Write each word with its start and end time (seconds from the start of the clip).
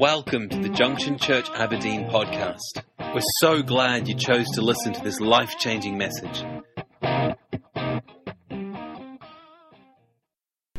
Welcome 0.00 0.48
to 0.50 0.58
the 0.60 0.68
Junction 0.68 1.18
Church 1.18 1.50
Aberdeen 1.56 2.08
podcast. 2.08 2.84
We're 3.00 3.20
so 3.40 3.62
glad 3.62 4.06
you 4.06 4.14
chose 4.14 4.46
to 4.50 4.62
listen 4.62 4.92
to 4.92 5.02
this 5.02 5.18
life 5.18 5.58
changing 5.58 5.98
message. 5.98 6.44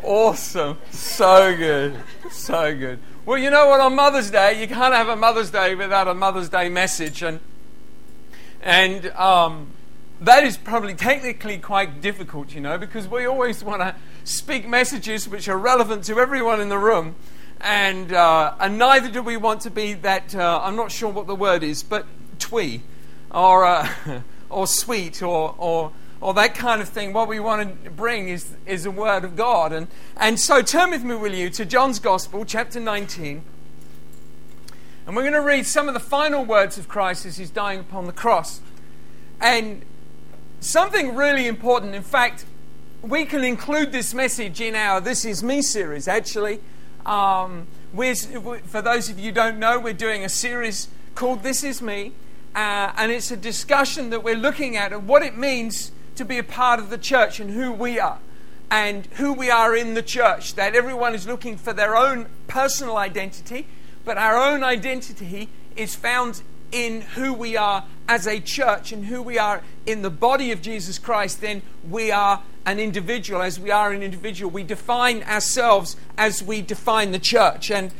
Awesome. 0.02 0.78
So 0.92 1.54
good. 1.58 2.00
So 2.32 2.74
good. 2.74 3.00
Well, 3.26 3.38
you 3.38 3.49
know 3.49 3.67
what? 3.67 3.81
On 3.81 3.94
Mother's 3.94 4.31
Day, 4.31 4.62
you 4.62 4.69
can't 4.69 4.94
have 4.94 5.10
a 5.10 5.17
Mother's 5.17 5.51
Day 5.51 5.76
without 5.76 6.08
a 6.08 6.13
Mother's 6.13 6.47
Day 6.47 6.70
message. 6.70 7.22
And, 7.22 7.42
and 8.62 9.08
um, 9.08 9.74
that 10.22 10.46
is 10.46 10.56
probably 10.56 10.94
technically 10.94 11.58
quite 11.58 11.99
difficult, 11.99 12.54
you 12.54 12.62
know, 12.62 12.78
because 12.78 13.06
we 13.06 13.26
always 13.26 13.65
want 13.65 13.81
to 13.81 13.96
speak 14.24 14.65
messages 14.65 15.28
which 15.28 15.49
are 15.49 15.58
relevant 15.58 16.05
to 16.05 16.20
everyone 16.20 16.62
in 16.62 16.70
the 16.70 16.80
room 16.80 17.16
and 17.62 18.13
uh, 18.13 18.53
and 18.59 18.77
neither 18.77 19.09
do 19.09 19.21
we 19.21 19.38
want 19.38 19.61
to 19.61 19.70
be 19.70 19.93
that 19.93 20.34
uh, 20.34 20.61
I'm 20.63 20.75
not 20.75 20.91
sure 20.91 21.09
what 21.09 21.27
the 21.27 21.35
word 21.35 21.63
is, 21.63 21.84
but 21.84 22.05
twee 22.39 22.81
or 23.31 23.65
uh, 23.65 23.89
or 24.49 24.67
sweet 24.67 25.21
or 25.21 25.55
or 25.57 25.91
or 26.21 26.34
that 26.34 26.55
kind 26.55 26.81
of 26.81 26.89
thing. 26.89 27.13
What 27.13 27.27
we 27.27 27.39
want 27.39 27.84
to 27.84 27.89
bring 27.89 28.29
is 28.29 28.55
is 28.65 28.85
a 28.85 28.91
word 28.91 29.23
of 29.23 29.35
God, 29.35 29.73
and 29.73 29.87
and 30.15 30.39
so 30.39 30.61
turn 30.61 30.91
with 30.91 31.03
me, 31.03 31.15
will 31.15 31.34
you, 31.34 31.49
to 31.51 31.65
John's 31.65 31.99
Gospel, 31.99 32.45
chapter 32.45 32.79
19, 32.79 33.43
and 35.05 35.15
we're 35.15 35.23
going 35.23 35.34
to 35.34 35.41
read 35.41 35.65
some 35.65 35.87
of 35.87 35.93
the 35.93 35.99
final 35.99 36.45
words 36.45 36.77
of 36.77 36.87
Christ 36.87 37.26
as 37.26 37.37
he's 37.37 37.49
dying 37.49 37.79
upon 37.79 38.05
the 38.05 38.13
cross, 38.13 38.62
and 39.41 39.84
something 40.62 41.13
really 41.13 41.45
important. 41.45 41.93
In 41.93 42.03
fact, 42.03 42.45
we 43.01 43.26
can 43.26 43.43
include 43.43 43.91
this 43.91 44.13
message 44.13 44.62
in 44.62 44.76
our 44.76 45.01
"This 45.01 45.26
Is 45.26 45.43
Me" 45.43 45.62
series, 45.62 46.07
actually. 46.07 46.62
Um, 47.05 47.67
for 47.94 48.81
those 48.81 49.09
of 49.09 49.20
you 49.20 49.26
who 49.26 49.31
don't 49.31 49.57
know, 49.57 49.80
we're 49.80 49.94
doing 49.94 50.23
a 50.23 50.30
series 50.30 50.90
called 51.16 51.43
This 51.43 51.63
Is 51.63 51.82
Me, 51.82 52.13
uh, 52.55 52.91
and 52.98 53.12
it's 53.12 53.32
a 53.32 53.37
discussion 53.37 54.10
that 54.10 54.23
we're 54.23 54.35
looking 54.35 54.76
at 54.76 54.91
of 54.91 55.07
what 55.07 55.23
it 55.23 55.38
means 55.38 55.91
to 56.15 56.26
be 56.26 56.38
a 56.38 56.43
part 56.43 56.79
of 56.79 56.90
the 56.90 56.98
church 56.98 57.40
and 57.40 57.51
who 57.51 57.71
we 57.71 57.99
are, 57.99 58.20
and 58.70 59.07
who 59.13 59.34
we 59.34 59.49
are 59.49 59.76
in 59.76 59.93
the 59.93 60.01
church. 60.01 60.55
That 60.55 60.76
everyone 60.76 61.15
is 61.15 61.26
looking 61.26 61.57
for 61.57 61.73
their 61.73 61.96
own 61.96 62.27
personal 62.48 62.98
identity, 62.98 63.68
but 64.04 64.18
our 64.18 64.38
own 64.38 64.64
identity 64.64 65.50
is 65.76 65.95
found 65.95 66.42
in 66.72 67.02
who 67.02 67.34
we 67.34 67.58
are 67.58 67.86
as 68.10 68.26
a 68.26 68.40
church 68.40 68.92
and 68.92 69.06
who 69.06 69.22
we 69.22 69.38
are 69.38 69.62
in 69.86 70.02
the 70.02 70.10
body 70.10 70.52
of 70.52 70.64
Jesus 70.64 70.98
Christ, 70.98 71.42
then 71.42 71.62
we 71.88 72.10
are 72.10 72.42
an 72.66 72.80
individual. 72.80 73.44
As 73.44 73.60
we 73.60 73.70
are 73.70 73.94
an 73.94 74.02
individual, 74.02 74.50
we 74.50 74.64
define 74.64 75.22
ourselves 75.24 75.96
as 76.18 76.42
we 76.42 76.64
define 76.64 77.12
the 77.12 77.20
church. 77.20 77.70
And, 77.70 77.92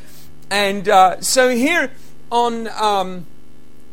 and 0.50 0.88
uh, 0.88 1.20
so 1.22 1.48
here 1.48 1.92
on. 2.30 2.68
Um, 2.68 3.26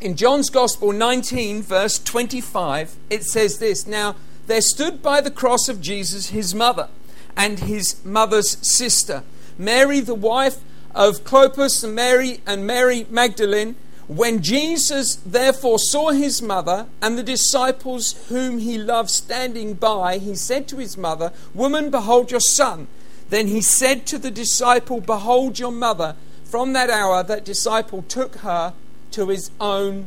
in 0.00 0.14
John's 0.14 0.48
Gospel 0.48 0.92
19, 0.92 1.60
verse 1.60 1.98
25, 1.98 2.94
it 3.10 3.24
says 3.24 3.58
this 3.58 3.84
Now 3.84 4.14
there 4.46 4.60
stood 4.60 5.02
by 5.02 5.20
the 5.20 5.30
cross 5.30 5.68
of 5.68 5.80
Jesus 5.80 6.28
his 6.28 6.54
mother 6.54 6.88
and 7.36 7.58
his 7.58 8.04
mother's 8.04 8.58
sister, 8.62 9.24
Mary, 9.58 9.98
the 9.98 10.14
wife 10.14 10.58
of 10.94 11.24
Clopas, 11.24 11.82
and 11.82 11.96
Mary 11.96 12.40
and 12.46 12.64
Mary 12.64 13.06
Magdalene. 13.10 13.74
When 14.08 14.40
Jesus 14.40 15.16
therefore 15.16 15.78
saw 15.78 16.10
his 16.10 16.40
mother 16.40 16.86
and 17.02 17.18
the 17.18 17.22
disciples 17.22 18.14
whom 18.30 18.58
he 18.58 18.78
loved 18.78 19.10
standing 19.10 19.74
by, 19.74 20.16
he 20.16 20.34
said 20.34 20.66
to 20.68 20.78
his 20.78 20.96
mother, 20.96 21.30
Woman, 21.52 21.90
behold 21.90 22.30
your 22.30 22.40
son. 22.40 22.88
Then 23.28 23.48
he 23.48 23.60
said 23.60 24.06
to 24.06 24.16
the 24.16 24.30
disciple, 24.30 25.02
Behold 25.02 25.58
your 25.58 25.72
mother. 25.72 26.16
From 26.44 26.72
that 26.72 26.88
hour, 26.88 27.22
that 27.22 27.44
disciple 27.44 28.00
took 28.00 28.36
her 28.36 28.72
to 29.10 29.28
his 29.28 29.50
own 29.60 30.06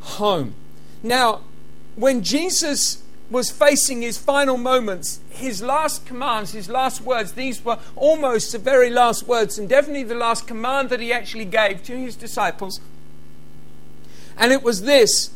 home. 0.00 0.54
Now, 1.02 1.40
when 1.96 2.22
Jesus 2.22 3.02
was 3.30 3.50
facing 3.50 4.02
his 4.02 4.16
final 4.16 4.58
moments, 4.58 5.18
his 5.28 5.60
last 5.60 6.06
commands, 6.06 6.52
his 6.52 6.68
last 6.68 7.00
words, 7.00 7.32
these 7.32 7.64
were 7.64 7.78
almost 7.96 8.52
the 8.52 8.58
very 8.58 8.90
last 8.90 9.26
words, 9.26 9.58
and 9.58 9.68
definitely 9.68 10.04
the 10.04 10.14
last 10.14 10.46
command 10.46 10.90
that 10.90 11.00
he 11.00 11.12
actually 11.12 11.44
gave 11.44 11.82
to 11.82 11.98
his 11.98 12.14
disciples 12.14 12.80
and 14.40 14.52
it 14.52 14.64
was 14.64 14.82
this 14.82 15.30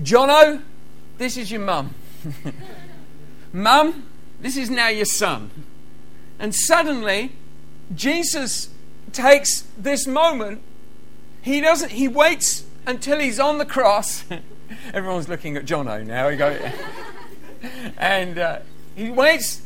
Jono, 0.00 0.62
this 1.18 1.36
is 1.36 1.50
your 1.50 1.60
mum. 1.60 1.94
mum, 3.52 4.06
this 4.40 4.56
is 4.56 4.70
now 4.70 4.88
your 4.88 5.04
son. 5.06 5.50
And 6.38 6.54
suddenly, 6.54 7.32
Jesus 7.94 8.68
takes 9.12 9.62
this 9.76 10.06
moment. 10.06 10.60
He 11.40 11.60
doesn't, 11.60 11.90
he 11.90 12.08
waits 12.08 12.64
until 12.86 13.18
he's 13.18 13.40
on 13.40 13.58
the 13.58 13.66
cross. 13.66 14.24
Everyone's 14.94 15.28
looking 15.28 15.56
at 15.56 15.64
Jono 15.64 16.04
now. 16.04 16.28
He 16.28 16.36
go, 16.36 16.48
and 17.98 18.38
uh, 18.38 18.58
he 18.94 19.10
waits 19.10 19.62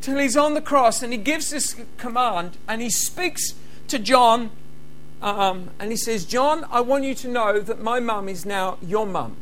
till 0.00 0.18
he's 0.18 0.36
on 0.36 0.54
the 0.54 0.60
cross 0.60 1.02
and 1.02 1.12
he 1.12 1.18
gives 1.18 1.50
this 1.50 1.76
command 1.96 2.56
and 2.68 2.80
he 2.80 2.90
speaks 2.90 3.54
to 3.88 3.98
John 3.98 4.50
um, 5.20 5.70
and 5.78 5.90
he 5.90 5.96
says, 5.96 6.24
John, 6.24 6.64
I 6.70 6.80
want 6.80 7.04
you 7.04 7.14
to 7.14 7.28
know 7.28 7.60
that 7.60 7.80
my 7.80 8.00
mum 8.00 8.28
is 8.28 8.46
now 8.46 8.78
your 8.80 9.06
mum. 9.06 9.36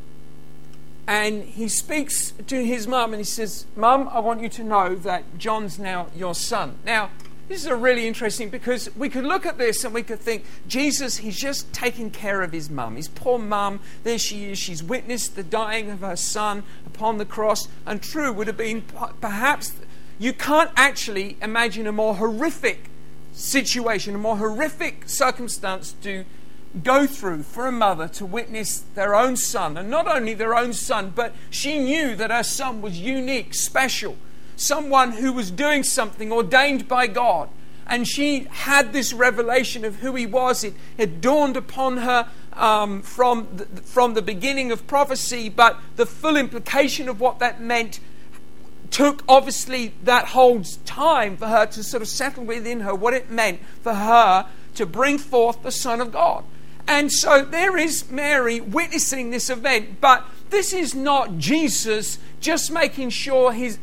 And 1.06 1.44
he 1.44 1.68
speaks 1.68 2.32
to 2.46 2.64
his 2.64 2.88
mum 2.88 3.12
and 3.12 3.20
he 3.20 3.24
says, 3.24 3.66
Mum, 3.76 4.08
I 4.10 4.18
want 4.18 4.40
you 4.40 4.48
to 4.48 4.64
know 4.64 4.96
that 4.96 5.38
John's 5.38 5.78
now 5.78 6.08
your 6.16 6.34
son. 6.34 6.76
Now, 6.84 7.10
this 7.48 7.60
is 7.60 7.66
a 7.66 7.76
really 7.76 8.08
interesting 8.08 8.48
because 8.48 8.94
we 8.96 9.08
could 9.08 9.22
look 9.22 9.46
at 9.46 9.56
this 9.56 9.84
and 9.84 9.94
we 9.94 10.02
could 10.02 10.18
think, 10.18 10.44
Jesus, 10.66 11.18
he's 11.18 11.38
just 11.38 11.72
taking 11.72 12.10
care 12.10 12.42
of 12.42 12.50
his 12.50 12.68
mum. 12.68 12.96
His 12.96 13.06
poor 13.06 13.38
mum, 13.38 13.78
there 14.02 14.18
she 14.18 14.50
is. 14.50 14.58
She's 14.58 14.82
witnessed 14.82 15.36
the 15.36 15.44
dying 15.44 15.90
of 15.90 16.00
her 16.00 16.16
son 16.16 16.64
upon 16.84 17.18
the 17.18 17.24
cross. 17.24 17.68
And 17.86 18.02
true 18.02 18.32
would 18.32 18.48
have 18.48 18.56
been 18.56 18.82
perhaps 19.20 19.74
you 20.18 20.32
can't 20.32 20.70
actually 20.74 21.36
imagine 21.40 21.86
a 21.86 21.92
more 21.92 22.16
horrific 22.16 22.90
situation, 23.36 24.14
a 24.14 24.18
more 24.18 24.38
horrific 24.38 25.08
circumstance 25.08 25.94
to 26.02 26.24
go 26.82 27.06
through 27.06 27.42
for 27.42 27.66
a 27.66 27.72
mother 27.72 28.08
to 28.08 28.26
witness 28.26 28.80
their 28.94 29.14
own 29.14 29.36
son. 29.36 29.76
And 29.76 29.90
not 29.90 30.06
only 30.06 30.34
their 30.34 30.56
own 30.56 30.72
son, 30.72 31.12
but 31.14 31.34
she 31.50 31.78
knew 31.78 32.16
that 32.16 32.30
her 32.30 32.42
son 32.42 32.82
was 32.82 32.98
unique, 32.98 33.54
special, 33.54 34.16
someone 34.56 35.12
who 35.12 35.32
was 35.32 35.50
doing 35.50 35.82
something 35.82 36.32
ordained 36.32 36.88
by 36.88 37.06
God. 37.06 37.48
And 37.86 38.08
she 38.08 38.48
had 38.50 38.92
this 38.92 39.12
revelation 39.12 39.84
of 39.84 39.96
who 39.96 40.14
he 40.14 40.26
was. 40.26 40.64
It, 40.64 40.74
it 40.98 41.20
dawned 41.20 41.56
upon 41.56 41.98
her 41.98 42.28
um, 42.54 43.02
from, 43.02 43.46
the, 43.54 43.66
from 43.82 44.14
the 44.14 44.22
beginning 44.22 44.72
of 44.72 44.86
prophecy, 44.86 45.48
but 45.48 45.78
the 45.96 46.06
full 46.06 46.36
implication 46.36 47.08
of 47.08 47.20
what 47.20 47.38
that 47.38 47.60
meant 47.60 48.00
took 48.90 49.22
obviously 49.28 49.94
that 50.04 50.28
whole 50.28 50.62
time 50.84 51.36
for 51.36 51.46
her 51.46 51.66
to 51.66 51.82
sort 51.82 52.02
of 52.02 52.08
settle 52.08 52.44
within 52.44 52.80
her 52.80 52.94
what 52.94 53.14
it 53.14 53.30
meant 53.30 53.60
for 53.82 53.94
her 53.94 54.46
to 54.74 54.86
bring 54.86 55.18
forth 55.18 55.62
the 55.62 55.70
Son 55.70 56.00
of 56.00 56.12
God. 56.12 56.44
And 56.88 57.10
so 57.10 57.42
there 57.42 57.76
is 57.76 58.10
Mary 58.10 58.60
witnessing 58.60 59.30
this 59.30 59.50
event, 59.50 60.00
but 60.00 60.24
this 60.50 60.72
is 60.72 60.94
not 60.94 61.38
Jesus 61.38 62.18
just 62.40 62.70
making 62.70 63.10
sure 63.10 63.52
his, 63.52 63.78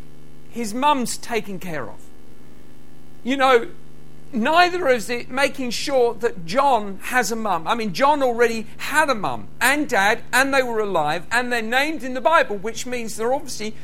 his 0.50 0.74
mum's 0.74 1.18
taken 1.18 1.60
care 1.60 1.90
of. 1.90 2.00
You 3.24 3.38
know, 3.38 3.68
neither 4.34 4.88
is 4.90 5.10
it 5.10 5.30
making 5.30 5.72
sure 5.72 6.14
that 6.16 6.46
John 6.46 7.00
has 7.04 7.32
a 7.32 7.36
mum. 7.36 7.68
I 7.68 7.76
mean, 7.76 7.94
John 7.94 8.24
already 8.24 8.68
had 8.78 9.10
a 9.10 9.16
mum 9.16 9.48
and 9.62 9.88
dad, 9.88 10.24
and 10.32 10.54
they 10.54 10.64
were 10.64 10.80
alive, 10.80 11.26
and 11.32 11.52
they're 11.52 11.62
named 11.62 12.04
in 12.04 12.14
the 12.14 12.22
Bible, 12.22 12.58
which 12.58 12.86
means 12.86 13.16
they're 13.16 13.34
obviously 13.34 13.76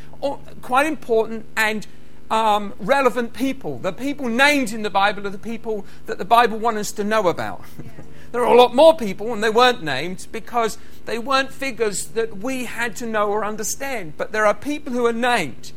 quite 0.62 0.86
important 0.86 1.46
and 1.56 1.88
um, 2.30 2.74
relevant 2.80 3.34
people. 3.34 3.80
The 3.80 3.94
people 3.94 4.28
named 4.28 4.72
in 4.72 4.84
the 4.84 4.90
Bible 4.90 5.26
are 5.26 5.32
the 5.32 5.38
people 5.38 5.86
that 6.06 6.18
the 6.18 6.26
Bible 6.26 6.58
wants 6.58 6.80
us 6.80 6.92
to 6.94 7.04
know 7.04 7.28
about. 7.28 7.64
there 8.32 8.42
are 8.42 8.54
a 8.54 8.58
lot 8.58 8.76
more 8.76 8.96
people, 8.96 9.34
and 9.34 9.44
they 9.44 9.50
weren't 9.50 9.84
named 9.84 10.28
because 10.32 10.78
they 11.06 11.20
weren't 11.20 11.52
figures 11.52 12.08
that 12.10 12.38
we 12.38 12.66
had 12.66 12.96
to 12.98 13.06
know 13.06 13.30
or 13.30 13.44
understand. 13.44 14.14
But 14.18 14.32
there 14.32 14.46
are 14.46 14.54
people 14.54 14.94
who 14.94 15.06
are 15.06 15.14
named. 15.14 15.72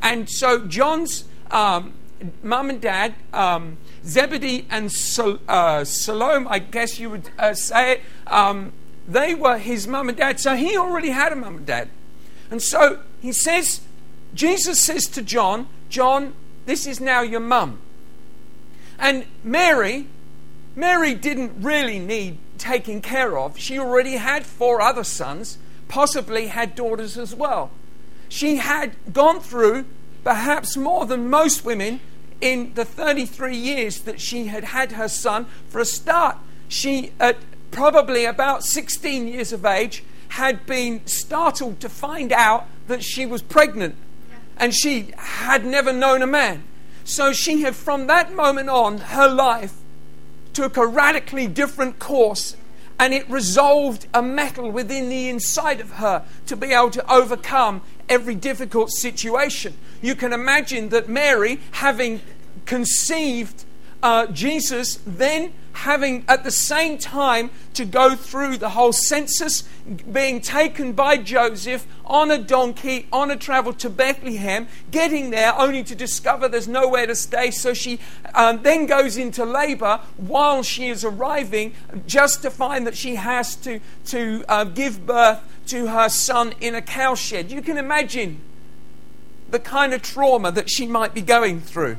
And 0.00 0.30
so 0.30 0.66
John's 0.66 1.24
um, 1.50 1.92
mum 2.42 2.70
and 2.70 2.80
dad, 2.80 3.14
um, 3.32 3.78
Zebedee 4.04 4.66
and 4.70 4.90
Sol- 4.90 5.38
uh, 5.48 5.84
Salome, 5.84 6.46
I 6.48 6.58
guess 6.58 6.98
you 6.98 7.10
would 7.10 7.30
uh, 7.38 7.54
say 7.54 7.92
it, 7.92 8.00
um, 8.26 8.72
they 9.06 9.34
were 9.34 9.58
his 9.58 9.86
mum 9.86 10.08
and 10.08 10.18
dad. 10.18 10.40
So 10.40 10.54
he 10.54 10.76
already 10.76 11.10
had 11.10 11.32
a 11.32 11.36
mum 11.36 11.58
and 11.58 11.66
dad. 11.66 11.88
And 12.50 12.62
so 12.62 13.00
he 13.20 13.32
says, 13.32 13.80
Jesus 14.34 14.78
says 14.78 15.06
to 15.06 15.22
John, 15.22 15.68
John, 15.88 16.34
this 16.66 16.86
is 16.86 17.00
now 17.00 17.22
your 17.22 17.40
mum. 17.40 17.78
And 18.98 19.26
Mary, 19.42 20.06
Mary 20.76 21.14
didn't 21.14 21.62
really 21.62 21.98
need 21.98 22.38
taking 22.58 23.00
care 23.00 23.38
of. 23.38 23.58
She 23.58 23.78
already 23.78 24.16
had 24.16 24.44
four 24.44 24.80
other 24.80 25.04
sons, 25.04 25.58
possibly 25.88 26.48
had 26.48 26.74
daughters 26.74 27.16
as 27.16 27.34
well. 27.34 27.70
She 28.28 28.56
had 28.56 28.96
gone 29.12 29.40
through 29.40 29.86
perhaps 30.24 30.76
more 30.76 31.06
than 31.06 31.30
most 31.30 31.64
women 31.64 32.00
in 32.40 32.72
the 32.74 32.84
33 32.84 33.56
years 33.56 34.00
that 34.02 34.20
she 34.20 34.46
had 34.46 34.64
had 34.64 34.92
her 34.92 35.08
son. 35.08 35.46
For 35.68 35.80
a 35.80 35.84
start, 35.84 36.36
she, 36.68 37.12
at 37.18 37.36
probably 37.70 38.24
about 38.24 38.64
16 38.64 39.28
years 39.28 39.52
of 39.52 39.64
age, 39.64 40.04
had 40.30 40.66
been 40.66 41.06
startled 41.06 41.80
to 41.80 41.88
find 41.88 42.32
out 42.32 42.66
that 42.86 43.02
she 43.02 43.26
was 43.26 43.42
pregnant 43.42 43.94
and 44.56 44.74
she 44.74 45.12
had 45.16 45.64
never 45.64 45.92
known 45.92 46.22
a 46.22 46.26
man. 46.26 46.64
So 47.04 47.32
she 47.32 47.62
had, 47.62 47.74
from 47.74 48.06
that 48.08 48.34
moment 48.34 48.68
on, 48.68 48.98
her 48.98 49.28
life 49.28 49.74
took 50.52 50.76
a 50.76 50.86
radically 50.86 51.46
different 51.46 51.98
course 51.98 52.56
and 52.98 53.14
it 53.14 53.28
resolved 53.30 54.06
a 54.12 54.20
mettle 54.20 54.70
within 54.70 55.08
the 55.08 55.28
inside 55.28 55.80
of 55.80 55.92
her 55.92 56.24
to 56.46 56.56
be 56.56 56.72
able 56.72 56.90
to 56.90 57.12
overcome 57.12 57.80
every 58.08 58.34
difficult 58.34 58.90
situation. 58.90 59.76
You 60.00 60.14
can 60.14 60.32
imagine 60.32 60.90
that 60.90 61.08
Mary, 61.08 61.60
having 61.72 62.20
conceived 62.66 63.64
uh, 64.02 64.26
Jesus, 64.26 65.00
then 65.06 65.52
having 65.72 66.24
at 66.26 66.42
the 66.42 66.50
same 66.50 66.98
time 66.98 67.50
to 67.74 67.84
go 67.84 68.16
through 68.16 68.56
the 68.56 68.70
whole 68.70 68.92
census, 68.92 69.62
being 70.12 70.40
taken 70.40 70.92
by 70.92 71.16
Joseph 71.16 71.86
on 72.04 72.30
a 72.30 72.38
donkey 72.38 73.06
on 73.12 73.30
a 73.30 73.36
travel 73.36 73.72
to 73.72 73.88
Bethlehem, 73.88 74.66
getting 74.90 75.30
there 75.30 75.56
only 75.56 75.84
to 75.84 75.94
discover 75.94 76.48
there's 76.48 76.68
nowhere 76.68 77.06
to 77.06 77.14
stay. 77.14 77.50
So 77.50 77.74
she 77.74 78.00
um, 78.34 78.62
then 78.62 78.86
goes 78.86 79.16
into 79.16 79.44
labor 79.44 80.00
while 80.16 80.62
she 80.62 80.88
is 80.88 81.04
arriving, 81.04 81.74
just 82.06 82.42
to 82.42 82.50
find 82.50 82.86
that 82.86 82.96
she 82.96 83.14
has 83.14 83.54
to, 83.56 83.80
to 84.06 84.44
uh, 84.48 84.64
give 84.64 85.06
birth 85.06 85.40
to 85.66 85.86
her 85.88 86.08
son 86.08 86.54
in 86.60 86.74
a 86.74 86.82
cowshed. 86.82 87.50
You 87.50 87.62
can 87.62 87.78
imagine 87.78 88.40
the 89.50 89.58
kind 89.58 89.94
of 89.94 90.02
trauma 90.02 90.52
that 90.52 90.70
she 90.70 90.86
might 90.86 91.14
be 91.14 91.22
going 91.22 91.60
through. 91.60 91.96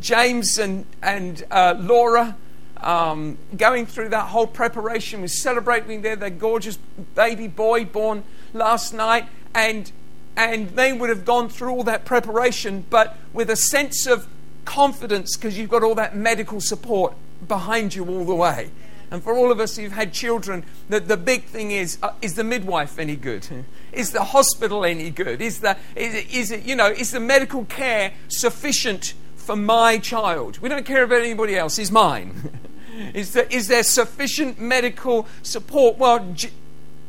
James 0.00 0.58
and, 0.58 0.84
and 1.02 1.44
uh, 1.50 1.74
Laura 1.78 2.36
um, 2.84 3.38
going 3.56 3.86
through 3.86 4.10
that 4.10 4.26
whole 4.26 4.46
preparation, 4.46 5.22
was 5.22 5.40
celebrating 5.40 6.02
their, 6.02 6.16
their 6.16 6.30
gorgeous 6.30 6.78
baby 7.14 7.48
boy 7.48 7.84
born 7.84 8.24
last 8.52 8.92
night, 8.92 9.26
and, 9.54 9.90
and 10.36 10.70
they 10.70 10.92
would 10.92 11.08
have 11.08 11.24
gone 11.24 11.48
through 11.48 11.70
all 11.70 11.84
that 11.84 12.04
preparation, 12.04 12.84
but 12.90 13.16
with 13.32 13.48
a 13.48 13.56
sense 13.56 14.06
of 14.06 14.28
confidence 14.64 15.36
because 15.36 15.58
you've 15.58 15.70
got 15.70 15.82
all 15.82 15.94
that 15.94 16.14
medical 16.14 16.60
support 16.60 17.14
behind 17.46 17.94
you 17.94 18.06
all 18.06 18.24
the 18.24 18.34
way. 18.34 18.70
And 19.14 19.22
for 19.22 19.32
all 19.32 19.52
of 19.52 19.60
us 19.60 19.76
who've 19.76 19.92
had 19.92 20.12
children, 20.12 20.64
the, 20.88 20.98
the 20.98 21.16
big 21.16 21.44
thing 21.44 21.70
is 21.70 21.98
uh, 22.02 22.14
is 22.20 22.34
the 22.34 22.42
midwife 22.42 22.98
any 22.98 23.14
good? 23.14 23.46
Is 23.92 24.10
the 24.10 24.24
hospital 24.24 24.84
any 24.84 25.10
good? 25.10 25.40
Is, 25.40 25.60
the, 25.60 25.76
is, 25.94 26.14
it, 26.14 26.34
is 26.34 26.50
it, 26.50 26.64
you 26.64 26.74
know, 26.74 26.88
is 26.88 27.12
the 27.12 27.20
medical 27.20 27.64
care 27.66 28.12
sufficient 28.26 29.14
for 29.36 29.54
my 29.54 29.98
child? 29.98 30.58
We 30.58 30.68
don't 30.68 30.84
care 30.84 31.04
about 31.04 31.20
anybody 31.20 31.56
else, 31.56 31.76
he's 31.76 31.92
mine. 31.92 32.58
Is 33.12 33.32
there, 33.32 33.46
is 33.50 33.66
there 33.66 33.82
sufficient 33.82 34.60
medical 34.60 35.26
support? 35.42 35.98
Well, 35.98 36.32
J- 36.32 36.50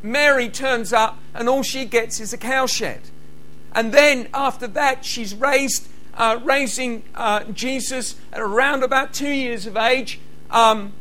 Mary 0.02 0.50
turns 0.50 0.92
up 0.92 1.20
and 1.36 1.48
all 1.48 1.62
she 1.62 1.86
gets 1.86 2.20
is 2.20 2.34
a 2.34 2.40
cowshed. 2.40 3.12
And 3.72 3.92
then 3.92 4.28
after 4.34 4.66
that, 4.66 5.06
she's 5.06 5.36
raised, 5.36 5.88
uh, 6.16 6.40
raising 6.44 7.04
uh, 7.14 7.44
Jesus 7.46 8.16
at 8.34 8.42
around 8.42 8.82
about 8.82 9.14
two 9.14 9.30
years 9.30 9.68
of 9.68 9.78
age. 9.78 10.20
Um, 10.50 10.94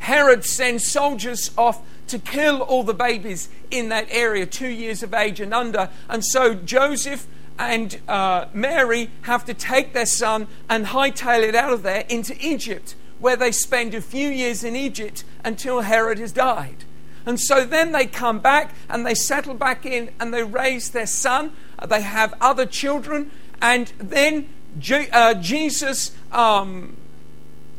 Herod 0.00 0.44
sends 0.44 0.86
soldiers 0.86 1.50
off 1.56 1.80
to 2.08 2.18
kill 2.18 2.60
all 2.62 2.82
the 2.82 2.94
babies 2.94 3.48
in 3.70 3.88
that 3.90 4.08
area, 4.10 4.44
two 4.44 4.68
years 4.68 5.02
of 5.02 5.14
age 5.14 5.40
and 5.40 5.54
under. 5.54 5.88
And 6.08 6.24
so 6.24 6.54
Joseph 6.54 7.26
and 7.58 8.00
uh, 8.08 8.46
Mary 8.52 9.10
have 9.22 9.44
to 9.44 9.54
take 9.54 9.92
their 9.92 10.06
son 10.06 10.48
and 10.68 10.86
hightail 10.86 11.42
it 11.42 11.54
out 11.54 11.72
of 11.72 11.82
there 11.82 12.04
into 12.08 12.36
Egypt 12.40 12.96
where 13.20 13.36
they 13.36 13.52
spend 13.52 13.94
a 13.94 14.00
few 14.00 14.28
years 14.28 14.64
in 14.64 14.74
Egypt 14.74 15.24
until 15.44 15.82
Herod 15.82 16.18
has 16.18 16.32
died. 16.32 16.84
And 17.26 17.38
so 17.38 17.66
then 17.66 17.92
they 17.92 18.06
come 18.06 18.38
back 18.40 18.74
and 18.88 19.06
they 19.06 19.14
settle 19.14 19.54
back 19.54 19.84
in 19.84 20.10
and 20.18 20.32
they 20.32 20.42
raise 20.42 20.90
their 20.90 21.06
son. 21.06 21.52
They 21.86 22.00
have 22.00 22.34
other 22.40 22.64
children. 22.64 23.30
And 23.60 23.92
then 23.98 24.48
Je- 24.78 25.10
uh, 25.10 25.34
Jesus 25.34 26.12
um, 26.32 26.96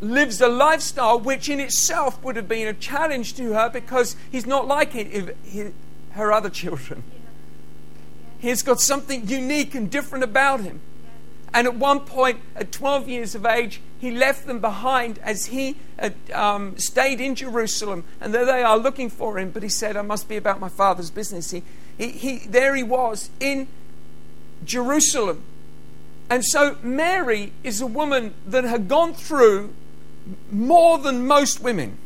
lives 0.01 0.42
a 0.42 0.48
lifestyle 0.48 1.19
which 1.19 1.48
in 1.48 1.59
itself 1.59 2.21
would 2.24 2.36
have 2.36 2.48
been 2.48 2.68
a 2.68 2.74
challenge 2.74 3.36
to 3.36 3.53
her 3.53 3.69
because 3.69 4.15
he's 4.31 4.45
not 4.45 4.68
like 4.68 4.94
her 6.12 6.33
other 6.33 6.50
children. 6.50 7.03
He's 8.39 8.63
got 8.63 8.81
something 8.81 9.27
unique 9.27 9.75
and 9.75 9.89
different 9.89 10.24
about 10.24 10.62
him. 10.62 10.81
And 11.53 11.68
at 11.68 11.75
one 11.75 12.00
point, 12.01 12.39
at 12.56 12.71
12 12.71 13.09
years 13.09 13.36
of 13.36 13.45
age, 13.45 13.81
he 14.00 14.09
left 14.09 14.48
them 14.48 14.59
behind 14.59 15.19
as 15.19 15.48
he 15.48 15.75
had, 16.00 16.15
um, 16.33 16.77
stayed 16.77 17.19
in 17.19 17.36
Jerusalem. 17.36 18.06
And 18.19 18.33
there 18.33 18.45
they 18.45 18.63
are 18.63 18.77
looking 18.77 19.09
for 19.09 19.38
him. 19.38 19.51
But 19.51 19.62
he 19.62 19.69
said, 19.69 19.97
I 19.97 20.01
must 20.01 20.30
be 20.30 20.38
about 20.38 20.59
my 20.59 20.69
father's 20.69 21.12
business. 21.12 21.51
He, 21.51 21.62
he, 21.97 22.12
he, 22.12 22.38
there 22.47 22.74
he 22.74 22.83
was 22.83 23.30
in 23.39 23.68
Jerusalem. 24.63 25.44
And 26.30 26.45
so 26.45 26.77
Mary 26.81 27.51
is 27.63 27.81
a 27.81 27.88
woman 27.88 28.33
that 28.47 28.63
had 28.63 28.88
gone 28.88 29.13
through 29.13 29.74
more 30.51 30.97
than 30.97 31.25
most 31.25 31.62
women. 31.62 31.97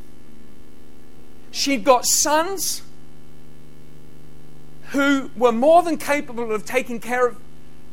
She'd 1.51 1.83
got 1.83 2.05
sons 2.05 2.81
who 4.89 5.31
were 5.35 5.51
more 5.51 5.83
than 5.83 5.97
capable 5.97 6.51
of 6.51 6.65
taking 6.65 6.99
care 6.99 7.27
of 7.27 7.37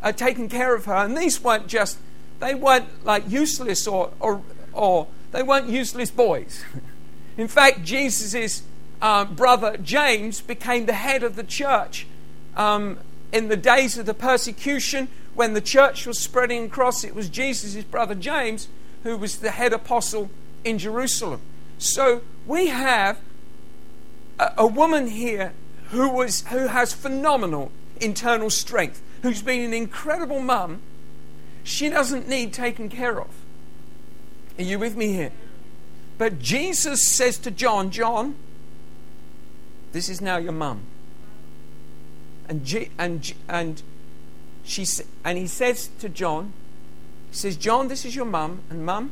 uh, 0.03 0.13
taking 0.13 0.49
care 0.49 0.75
of 0.75 0.85
her. 0.87 0.95
And 0.95 1.17
these 1.17 1.43
weren't 1.43 1.67
just, 1.67 1.99
they 2.41 2.55
weren't 2.55 3.05
like 3.05 3.31
useless 3.31 3.87
or, 3.87 4.13
or, 4.21 4.43
or 4.73 5.07
they 5.31 5.43
weren't 5.43 5.69
useless 5.69 6.11
boys. 6.11 6.65
In 7.37 7.49
fact, 7.49 7.85
Jesus' 7.85 8.63
um, 9.01 9.35
brother 9.35 9.77
James 9.79 10.41
became 10.41 10.87
the 10.87 10.93
head 10.93 11.23
of 11.23 11.37
the 11.37 11.45
church 11.45 12.07
um, 12.57 12.99
in 13.33 13.49
the 13.49 13.57
days 13.57 13.97
of 13.97 14.07
the 14.07 14.15
persecution 14.15 15.09
when 15.35 15.55
the 15.55 15.61
church 15.61 16.07
was 16.07 16.19
spreading 16.19 16.65
across. 16.65 17.05
It 17.05 17.15
was 17.15 17.29
Jesus' 17.29 17.85
brother 17.85 18.15
James 18.15 18.69
who 19.03 19.17
was 19.17 19.39
the 19.39 19.51
head 19.51 19.73
apostle 19.73 20.31
in 20.65 20.79
Jerusalem. 20.79 21.41
So 21.79 22.23
we 22.47 22.69
have 22.69 23.19
a, 24.39 24.53
a 24.59 24.67
woman 24.67 25.09
here 25.09 25.53
who, 25.91 26.09
was, 26.09 26.47
who 26.49 26.69
has 26.69 26.93
phenomenal 26.93 27.73
internal 28.01 28.51
strength 28.51 29.03
who's 29.23 29.43
been 29.43 29.61
an 29.65 29.73
incredible 29.73 30.41
mum, 30.41 30.83
she 31.63 31.89
doesn't 31.89 32.29
need 32.29 32.53
taken 32.53 32.89
care 32.89 33.21
of. 33.21 33.31
Are 34.59 34.63
you 34.63 34.79
with 34.79 34.97
me 34.97 35.13
here? 35.13 35.33
But 36.19 36.41
Jesus 36.41 37.07
says 37.07 37.39
to 37.39 37.51
John, 37.51 37.91
John, 37.91 38.35
this 39.93 40.09
is 40.09 40.21
now 40.21 40.37
your 40.37 40.53
mum. 40.53 40.83
And, 42.49 42.65
G, 42.65 42.91
and, 42.99 43.33
and, 43.49 43.83
she, 44.65 44.87
and 45.25 45.39
he 45.39 45.47
says 45.47 45.89
to 46.01 46.09
John, 46.09 46.53
says, 47.33 47.57
John, 47.57 47.89
this 47.89 48.05
is 48.05 48.15
your 48.15 48.25
mum, 48.25 48.61
and 48.71 48.87
mum, 48.87 49.11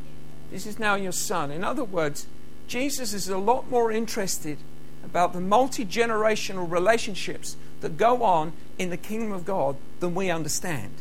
this 0.51 0.67
is 0.67 0.79
now 0.79 0.95
your 0.95 1.13
son. 1.13 1.51
In 1.51 1.65
other 1.65 1.85
words, 1.85 2.27
Jesus 2.69 3.13
is 3.13 3.29
a 3.29 3.39
lot 3.39 3.69
more 3.71 3.91
interested 3.91 4.59
about 5.05 5.33
the 5.33 5.41
multi 5.41 5.85
generational 5.85 6.71
relationships 6.71 7.57
that 7.81 7.97
go 7.97 8.23
on 8.23 8.53
in 8.79 8.91
the 8.91 8.97
kingdom 8.97 9.33
of 9.33 9.45
God 9.45 9.77
than 10.01 10.15
we 10.15 10.31
understand. 10.31 10.93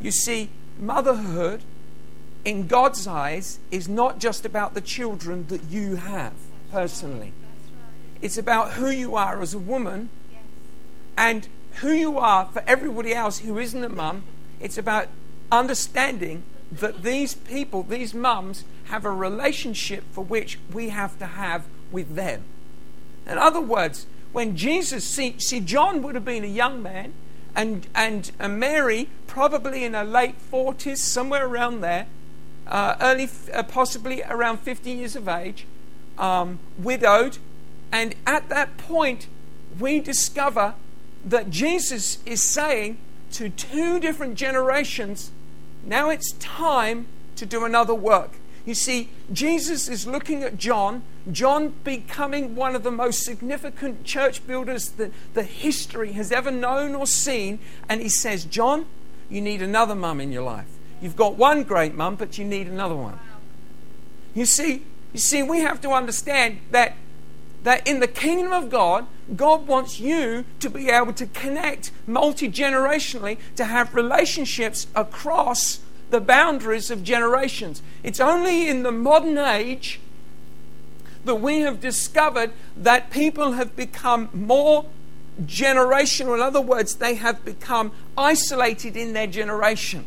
You 0.00 0.10
see, 0.10 0.50
motherhood 0.78 1.62
in 2.44 2.66
God's 2.66 3.06
eyes 3.06 3.58
is 3.70 3.88
not 3.88 4.18
just 4.18 4.44
about 4.44 4.74
the 4.74 4.80
children 4.80 5.46
that 5.48 5.64
you 5.64 5.96
have 5.96 6.34
personally, 6.70 7.32
it's 8.20 8.38
about 8.38 8.72
who 8.72 8.90
you 8.90 9.14
are 9.14 9.40
as 9.40 9.54
a 9.54 9.58
woman 9.58 10.08
and 11.16 11.48
who 11.74 11.92
you 11.92 12.18
are 12.18 12.46
for 12.46 12.62
everybody 12.66 13.14
else 13.14 13.38
who 13.38 13.58
isn't 13.58 13.84
a 13.84 13.88
mum. 13.88 14.24
It's 14.60 14.76
about 14.76 15.08
understanding 15.50 16.42
that 16.70 17.02
these 17.02 17.34
people, 17.34 17.82
these 17.82 18.14
mums, 18.14 18.64
have 18.86 19.04
a 19.04 19.10
relationship 19.10 20.04
for 20.12 20.24
which 20.24 20.58
we 20.72 20.90
have 20.90 21.18
to 21.18 21.26
have 21.26 21.64
with 21.90 22.14
them. 22.14 22.44
In 23.26 23.38
other 23.38 23.60
words, 23.60 24.06
when 24.32 24.56
Jesus, 24.56 25.04
see, 25.04 25.38
see 25.38 25.60
John 25.60 26.02
would 26.02 26.14
have 26.14 26.24
been 26.24 26.44
a 26.44 26.48
young 26.48 26.82
man, 26.82 27.12
and, 27.54 27.86
and, 27.94 28.30
and 28.38 28.60
Mary 28.60 29.08
probably 29.26 29.84
in 29.84 29.94
her 29.94 30.04
late 30.04 30.34
40s, 30.50 30.98
somewhere 30.98 31.46
around 31.46 31.80
there, 31.80 32.06
uh, 32.66 32.96
early, 33.00 33.28
uh, 33.52 33.62
possibly 33.62 34.22
around 34.22 34.58
50 34.58 34.90
years 34.90 35.16
of 35.16 35.28
age, 35.28 35.66
um, 36.18 36.58
widowed. 36.78 37.38
And 37.90 38.14
at 38.26 38.48
that 38.50 38.76
point, 38.76 39.26
we 39.78 40.00
discover 40.00 40.74
that 41.24 41.50
Jesus 41.50 42.18
is 42.26 42.42
saying 42.42 42.98
to 43.32 43.48
two 43.48 44.00
different 44.00 44.34
generations, 44.34 45.30
now 45.84 46.10
it's 46.10 46.32
time 46.32 47.06
to 47.36 47.46
do 47.46 47.64
another 47.64 47.94
work. 47.94 48.32
You 48.66 48.74
see, 48.74 49.08
Jesus 49.32 49.88
is 49.88 50.06
looking 50.06 50.42
at 50.42 50.58
John, 50.58 51.02
John 51.32 51.74
becoming 51.84 52.54
one 52.54 52.74
of 52.74 52.82
the 52.82 52.90
most 52.90 53.24
significant 53.24 54.04
church 54.04 54.46
builders 54.46 54.90
that 54.90 55.12
the 55.34 55.42
history 55.42 56.12
has 56.12 56.30
ever 56.32 56.50
known 56.50 56.94
or 56.94 57.06
seen, 57.06 57.58
and 57.88 58.02
he 58.02 58.08
says, 58.08 58.44
John, 58.44 58.86
you 59.30 59.40
need 59.40 59.62
another 59.62 59.94
mum 59.94 60.20
in 60.20 60.32
your 60.32 60.42
life. 60.42 60.66
You've 61.00 61.16
got 61.16 61.36
one 61.36 61.62
great 61.62 61.94
mum, 61.94 62.16
but 62.16 62.36
you 62.38 62.44
need 62.44 62.66
another 62.66 62.96
one. 62.96 63.18
You 64.34 64.44
see, 64.44 64.82
You 65.12 65.20
see, 65.20 65.42
we 65.42 65.60
have 65.60 65.80
to 65.82 65.90
understand 65.90 66.58
that, 66.70 66.94
that 67.62 67.86
in 67.86 68.00
the 68.00 68.08
kingdom 68.08 68.52
of 68.52 68.70
God, 68.70 69.06
God 69.36 69.66
wants 69.66 70.00
you 70.00 70.44
to 70.60 70.70
be 70.70 70.88
able 70.88 71.12
to 71.14 71.26
connect 71.26 71.90
multi 72.06 72.48
generationally, 72.48 73.38
to 73.56 73.64
have 73.64 73.94
relationships 73.94 74.86
across 74.94 75.80
the 76.10 76.20
boundaries 76.20 76.90
of 76.90 77.04
generations. 77.04 77.82
It's 78.02 78.20
only 78.20 78.68
in 78.68 78.82
the 78.82 78.92
modern 78.92 79.38
age 79.38 80.00
that 81.24 81.36
we 81.36 81.60
have 81.60 81.80
discovered 81.80 82.52
that 82.76 83.10
people 83.10 83.52
have 83.52 83.76
become 83.76 84.30
more 84.32 84.86
generational. 85.42 86.34
In 86.34 86.40
other 86.40 86.60
words, 86.60 86.96
they 86.96 87.14
have 87.16 87.44
become 87.44 87.92
isolated 88.16 88.96
in 88.96 89.12
their 89.12 89.26
generation 89.26 90.06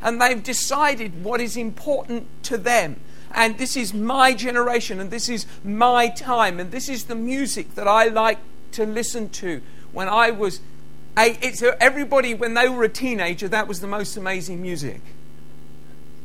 and 0.00 0.20
they've 0.20 0.42
decided 0.42 1.24
what 1.24 1.40
is 1.40 1.56
important 1.56 2.26
to 2.44 2.58
them. 2.58 3.00
And 3.32 3.58
this 3.58 3.76
is 3.76 3.92
my 3.92 4.34
generation, 4.34 5.00
and 5.00 5.10
this 5.10 5.28
is 5.28 5.46
my 5.62 6.08
time, 6.08 6.58
and 6.58 6.70
this 6.70 6.88
is 6.88 7.04
the 7.04 7.14
music 7.14 7.74
that 7.74 7.86
I 7.86 8.08
like 8.08 8.38
to 8.72 8.86
listen 8.86 9.28
to. 9.30 9.60
When 9.92 10.08
I 10.08 10.30
was, 10.30 10.60
it's 11.16 11.62
everybody 11.80 12.34
when 12.34 12.54
they 12.54 12.68
were 12.68 12.84
a 12.84 12.88
teenager, 12.88 13.48
that 13.48 13.68
was 13.68 13.80
the 13.80 13.86
most 13.86 14.16
amazing 14.16 14.62
music, 14.62 15.00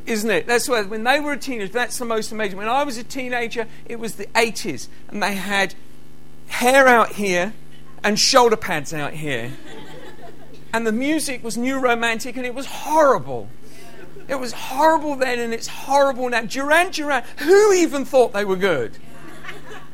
isn't 0.06 0.30
it? 0.30 0.48
That's 0.48 0.68
what 0.70 0.90
when 0.90 1.04
they 1.04 1.20
were 1.20 1.34
a 1.34 1.38
teenager, 1.38 1.72
that's 1.72 1.98
the 1.98 2.06
most 2.06 2.32
amazing. 2.32 2.58
When 2.58 2.68
I 2.68 2.84
was 2.84 2.98
a 2.98 3.04
teenager, 3.04 3.68
it 3.86 4.00
was 4.00 4.16
the 4.16 4.28
80s, 4.28 4.88
and 5.10 5.22
they 5.22 5.36
had 5.36 5.76
hair 6.48 6.88
out 6.88 7.14
here 7.14 7.54
and 8.04 8.20
shoulder 8.20 8.58
pads 8.58 8.94
out 8.94 9.14
here, 9.14 9.52
and 10.74 10.88
the 10.88 10.92
music 10.92 11.44
was 11.44 11.58
new 11.58 11.80
romantic, 11.80 12.38
and 12.38 12.46
it 12.46 12.56
was 12.56 12.66
horrible. 12.66 13.50
It 14.28 14.36
was 14.36 14.54
horrible 14.54 15.16
then 15.16 15.40
and 15.40 15.54
it's 15.54 15.68
horrible 15.68 16.30
now. 16.30 16.42
Duran 16.42 16.92
Duran, 16.92 17.24
who 17.40 17.74
even 17.74 18.06
thought 18.06 18.34
they 18.34 18.46
were 18.46 18.56
good? 18.56 18.98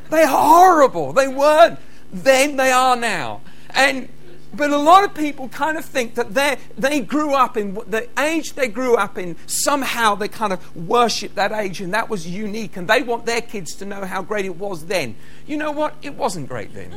They're 0.10 0.28
horrible. 0.28 1.14
They 1.14 1.28
weren't 1.28 1.80
then, 2.12 2.58
they 2.58 2.72
are 2.72 2.96
now. 2.96 3.42
And 3.72 4.10
but 4.54 4.72
a 4.72 4.78
lot 4.78 5.04
of 5.04 5.14
people 5.14 5.48
kind 5.50 5.78
of 5.78 5.86
think 5.86 6.16
that 6.16 6.34
they 6.34 6.58
they 6.78 7.02
grew 7.02 7.34
up 7.34 7.56
in 7.56 7.76
the 7.88 8.10
age 8.18 8.54
they 8.54 8.68
grew 8.68 8.96
up 8.96 9.18
in. 9.18 9.36
Somehow 9.46 10.16
they 10.16 10.28
kind 10.28 10.52
of 10.52 10.76
worship 10.76 11.36
that 11.36 11.52
age, 11.52 11.82
and 11.82 11.94
that 11.94 12.10
was 12.10 12.28
unique. 12.28 12.76
And 12.76 12.88
they 12.88 13.04
want 13.04 13.26
their 13.26 13.42
kids 13.42 13.76
to 13.76 13.86
know 13.86 14.06
how 14.06 14.24
great 14.24 14.46
it 14.46 14.56
was 14.56 14.88
then. 14.88 15.16
You 15.46 15.58
know 15.58 15.72
what? 15.72 15.96
It 16.02 16.16
wasn't 16.16 16.50
great 16.50 16.74
then. 16.74 16.96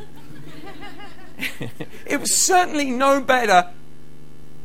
it 2.05 2.19
was 2.19 2.35
certainly 2.35 2.89
no 2.89 3.21
better 3.21 3.69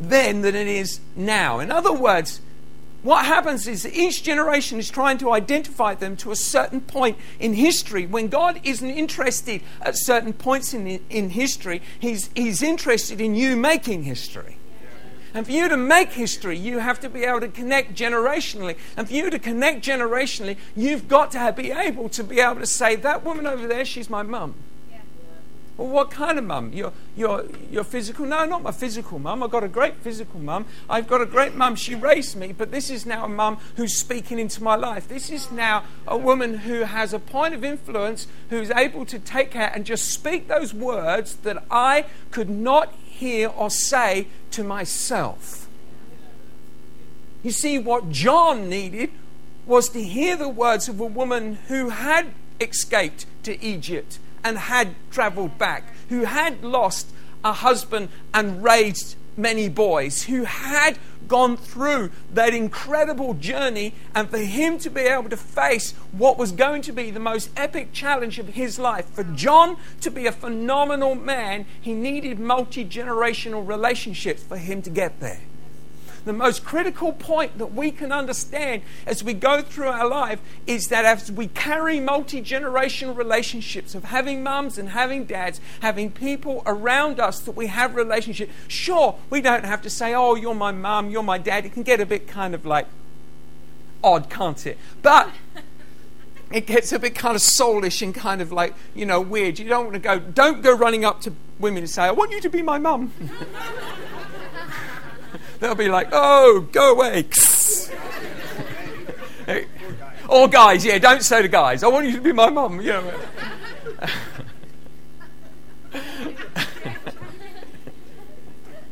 then 0.00 0.40
than 0.40 0.54
it 0.54 0.66
is 0.66 1.00
now. 1.14 1.58
In 1.58 1.70
other 1.70 1.92
words, 1.92 2.40
what 3.02 3.24
happens 3.24 3.68
is 3.68 3.86
each 3.86 4.24
generation 4.24 4.78
is 4.78 4.90
trying 4.90 5.18
to 5.18 5.32
identify 5.32 5.94
them 5.94 6.16
to 6.16 6.32
a 6.32 6.36
certain 6.36 6.80
point 6.80 7.16
in 7.38 7.54
history. 7.54 8.06
When 8.06 8.28
God 8.28 8.60
isn't 8.64 8.90
interested 8.90 9.62
at 9.80 9.96
certain 9.96 10.32
points 10.32 10.74
in, 10.74 10.86
in 11.08 11.30
history, 11.30 11.80
he's, 12.00 12.28
he's 12.34 12.62
interested 12.62 13.20
in 13.20 13.36
you 13.36 13.56
making 13.56 14.02
history. 14.02 14.56
And 15.34 15.46
for 15.46 15.52
you 15.52 15.68
to 15.68 15.76
make 15.76 16.12
history, 16.12 16.58
you 16.58 16.78
have 16.78 16.98
to 17.00 17.08
be 17.08 17.22
able 17.22 17.40
to 17.40 17.48
connect 17.48 17.94
generationally. 17.94 18.76
And 18.96 19.06
for 19.06 19.14
you 19.14 19.30
to 19.30 19.38
connect 19.38 19.84
generationally, 19.84 20.56
you've 20.74 21.06
got 21.06 21.30
to 21.32 21.52
be 21.56 21.70
able 21.70 22.08
to 22.08 22.24
be 22.24 22.40
able 22.40 22.60
to 22.60 22.66
say, 22.66 22.96
That 22.96 23.24
woman 23.24 23.46
over 23.46 23.68
there, 23.68 23.84
she's 23.84 24.10
my 24.10 24.22
mum. 24.22 24.54
Well, 25.78 25.86
what 25.86 26.10
kind 26.10 26.40
of 26.40 26.44
mum? 26.44 26.72
Your, 26.72 26.92
your, 27.16 27.44
your 27.70 27.84
physical? 27.84 28.26
No, 28.26 28.44
not 28.44 28.64
my 28.64 28.72
physical 28.72 29.20
mum. 29.20 29.44
I've 29.44 29.52
got 29.52 29.62
a 29.62 29.68
great 29.68 29.94
physical 29.98 30.40
mum. 30.40 30.66
I've 30.90 31.06
got 31.06 31.20
a 31.20 31.26
great 31.26 31.54
mum. 31.54 31.76
She 31.76 31.94
raised 31.94 32.34
me, 32.34 32.52
but 32.52 32.72
this 32.72 32.90
is 32.90 33.06
now 33.06 33.24
a 33.24 33.28
mum 33.28 33.58
who's 33.76 33.96
speaking 33.96 34.40
into 34.40 34.60
my 34.60 34.74
life. 34.74 35.06
This 35.06 35.30
is 35.30 35.52
now 35.52 35.84
a 36.04 36.18
woman 36.18 36.58
who 36.58 36.80
has 36.80 37.14
a 37.14 37.20
point 37.20 37.54
of 37.54 37.64
influence, 37.64 38.26
who's 38.50 38.72
able 38.72 39.06
to 39.06 39.20
take 39.20 39.52
care 39.52 39.70
and 39.72 39.86
just 39.86 40.08
speak 40.10 40.48
those 40.48 40.74
words 40.74 41.36
that 41.36 41.64
I 41.70 42.06
could 42.32 42.50
not 42.50 42.92
hear 43.04 43.46
or 43.48 43.70
say 43.70 44.26
to 44.50 44.64
myself. 44.64 45.68
You 47.44 47.52
see, 47.52 47.78
what 47.78 48.10
John 48.10 48.68
needed 48.68 49.10
was 49.64 49.90
to 49.90 50.02
hear 50.02 50.36
the 50.36 50.48
words 50.48 50.88
of 50.88 50.98
a 50.98 51.06
woman 51.06 51.60
who 51.68 51.90
had 51.90 52.32
escaped 52.60 53.26
to 53.44 53.64
Egypt 53.64 54.18
and 54.44 54.58
had 54.58 54.94
traveled 55.10 55.58
back, 55.58 55.84
who 56.08 56.24
had 56.24 56.62
lost 56.64 57.10
a 57.44 57.52
husband 57.52 58.08
and 58.34 58.62
raised 58.62 59.16
many 59.36 59.68
boys, 59.68 60.24
who 60.24 60.44
had 60.44 60.98
gone 61.28 61.56
through 61.56 62.10
that 62.32 62.54
incredible 62.54 63.34
journey, 63.34 63.94
and 64.14 64.28
for 64.30 64.38
him 64.38 64.78
to 64.78 64.90
be 64.90 65.02
able 65.02 65.28
to 65.28 65.36
face 65.36 65.92
what 66.12 66.38
was 66.38 66.52
going 66.52 66.82
to 66.82 66.92
be 66.92 67.10
the 67.10 67.20
most 67.20 67.50
epic 67.56 67.92
challenge 67.92 68.38
of 68.38 68.48
his 68.48 68.78
life. 68.78 69.06
For 69.10 69.24
John 69.24 69.76
to 70.00 70.10
be 70.10 70.26
a 70.26 70.32
phenomenal 70.32 71.14
man, 71.14 71.66
he 71.80 71.92
needed 71.92 72.38
multi 72.38 72.84
generational 72.84 73.66
relationships 73.66 74.42
for 74.42 74.56
him 74.56 74.82
to 74.82 74.90
get 74.90 75.20
there 75.20 75.40
the 76.28 76.32
most 76.34 76.62
critical 76.62 77.12
point 77.12 77.56
that 77.56 77.72
we 77.72 77.90
can 77.90 78.12
understand 78.12 78.82
as 79.06 79.24
we 79.24 79.32
go 79.32 79.62
through 79.62 79.88
our 79.88 80.06
life 80.06 80.38
is 80.66 80.88
that 80.88 81.06
as 81.06 81.32
we 81.32 81.48
carry 81.48 81.98
multi 81.98 82.42
generational 82.42 83.16
relationships 83.16 83.94
of 83.94 84.04
having 84.04 84.42
mums 84.42 84.76
and 84.76 84.90
having 84.90 85.24
dads, 85.24 85.58
having 85.80 86.10
people 86.10 86.62
around 86.66 87.18
us 87.18 87.40
that 87.40 87.52
we 87.52 87.68
have 87.68 87.96
relationships, 87.96 88.52
sure, 88.68 89.16
we 89.30 89.40
don't 89.40 89.64
have 89.64 89.80
to 89.80 89.88
say, 89.88 90.14
oh, 90.14 90.34
you're 90.34 90.54
my 90.54 90.70
mum, 90.70 91.08
you're 91.08 91.22
my 91.22 91.38
dad. 91.38 91.64
It 91.64 91.72
can 91.72 91.82
get 91.82 91.98
a 91.98 92.06
bit 92.06 92.28
kind 92.28 92.54
of 92.54 92.66
like 92.66 92.86
odd, 94.04 94.28
can't 94.28 94.66
it? 94.66 94.76
But 95.00 95.30
it 96.52 96.66
gets 96.66 96.92
a 96.92 96.98
bit 96.98 97.14
kind 97.14 97.36
of 97.36 97.40
soulish 97.40 98.02
and 98.02 98.14
kind 98.14 98.42
of 98.42 98.52
like, 98.52 98.74
you 98.94 99.06
know, 99.06 99.18
weird. 99.18 99.58
You 99.58 99.66
don't 99.66 99.84
want 99.86 99.94
to 99.94 100.00
go, 100.00 100.18
don't 100.18 100.60
go 100.60 100.76
running 100.76 101.06
up 101.06 101.22
to 101.22 101.32
women 101.58 101.84
and 101.84 101.90
say, 101.90 102.02
I 102.02 102.10
want 102.10 102.32
you 102.32 102.40
to 102.42 102.50
be 102.50 102.60
my 102.60 102.78
mum. 102.78 103.12
They'll 105.60 105.74
be 105.74 105.88
like, 105.88 106.08
oh, 106.12 106.68
go 106.72 106.92
away. 106.92 107.26
or 110.28 110.46
guys, 110.48 110.84
yeah, 110.84 110.98
don't 110.98 111.22
say 111.22 111.42
to 111.42 111.48
guys, 111.48 111.82
I 111.82 111.88
want 111.88 112.06
you 112.06 112.12
to 112.12 112.20
be 112.20 112.32
my 112.32 112.48
mum. 112.50 112.80
You 112.80 112.92
know. 112.92 113.12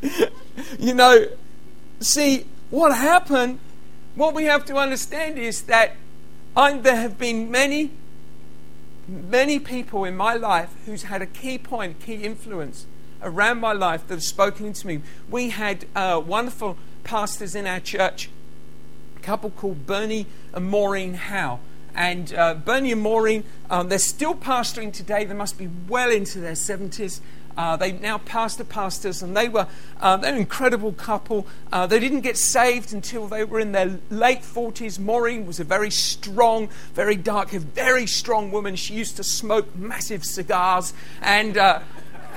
you 0.79 0.95
know, 0.95 1.27
see, 2.01 2.47
what 2.71 2.97
happened, 2.97 3.61
what 4.15 4.35
we 4.35 4.45
have 4.45 4.65
to 4.67 4.77
understand 4.77 5.39
is 5.39 5.63
that 5.63 5.97
I, 6.57 6.79
there 6.79 6.97
have 6.97 7.19
been 7.19 7.51
many, 7.51 7.91
many 9.07 9.59
people 9.59 10.05
in 10.05 10.17
my 10.17 10.35
life 10.35 10.71
who's 10.87 11.05
had 11.05 11.23
a 11.23 11.27
key 11.27 11.59
point, 11.59 12.01
key 12.01 12.15
influence 12.15 12.87
around 13.23 13.61
my 13.61 13.73
life 13.73 14.07
that 14.07 14.15
have 14.15 14.23
spoken 14.23 14.73
to 14.73 14.87
me. 14.87 15.01
We 15.31 15.51
had 15.51 15.87
uh, 15.95 16.23
wonderful 16.25 16.77
pastors 17.05 17.55
in 17.55 17.67
our 17.67 17.81
church, 17.81 18.29
a 19.17 19.21
couple 19.21 19.51
called 19.51 19.87
Bernie 19.87 20.27
and 20.53 20.69
Maureen 20.69 21.15
Howe. 21.15 21.61
And 21.95 22.35
uh, 22.35 22.55
Bernie 22.55 22.93
and 22.93 23.01
Maureen, 23.01 23.45
um, 23.71 23.89
they're 23.89 23.99
still 23.99 24.35
pastoring 24.35 24.93
today. 24.93 25.25
They 25.25 25.35
must 25.35 25.57
be 25.57 25.71
well 25.89 26.11
into 26.11 26.41
their 26.41 26.53
70s. 26.53 27.21
Uh, 27.57 27.75
they 27.77 27.93
now 27.93 28.19
pastor 28.19 28.65
pastors, 28.65 29.23
and 29.23 29.35
they 29.35 29.49
were 29.49 29.67
uh, 30.01 30.17
they're 30.19 30.33
an 30.33 30.39
incredible 30.39 30.93
couple. 30.93 31.47
Uh, 31.73 31.87
they 31.87 31.99
didn't 31.99 32.21
get 32.21 32.37
saved 32.37 32.93
until 32.93 33.27
they 33.27 33.45
were 33.45 33.59
in 33.59 33.73
their 33.73 33.99
late 34.11 34.43
40s. 34.43 34.99
Maureen 34.99 35.47
was 35.47 35.59
a 35.59 35.65
very 35.65 35.91
strong, 35.91 36.69
very 36.93 37.17
dark, 37.17 37.49
very 37.51 38.07
strong 38.07 38.51
woman. 38.51 38.77
She 38.77 38.93
used 38.93 39.17
to 39.17 39.25
smoke 39.25 39.75
massive 39.75 40.23
cigars, 40.23 40.93
and 41.23 41.57
uh, 41.57 41.81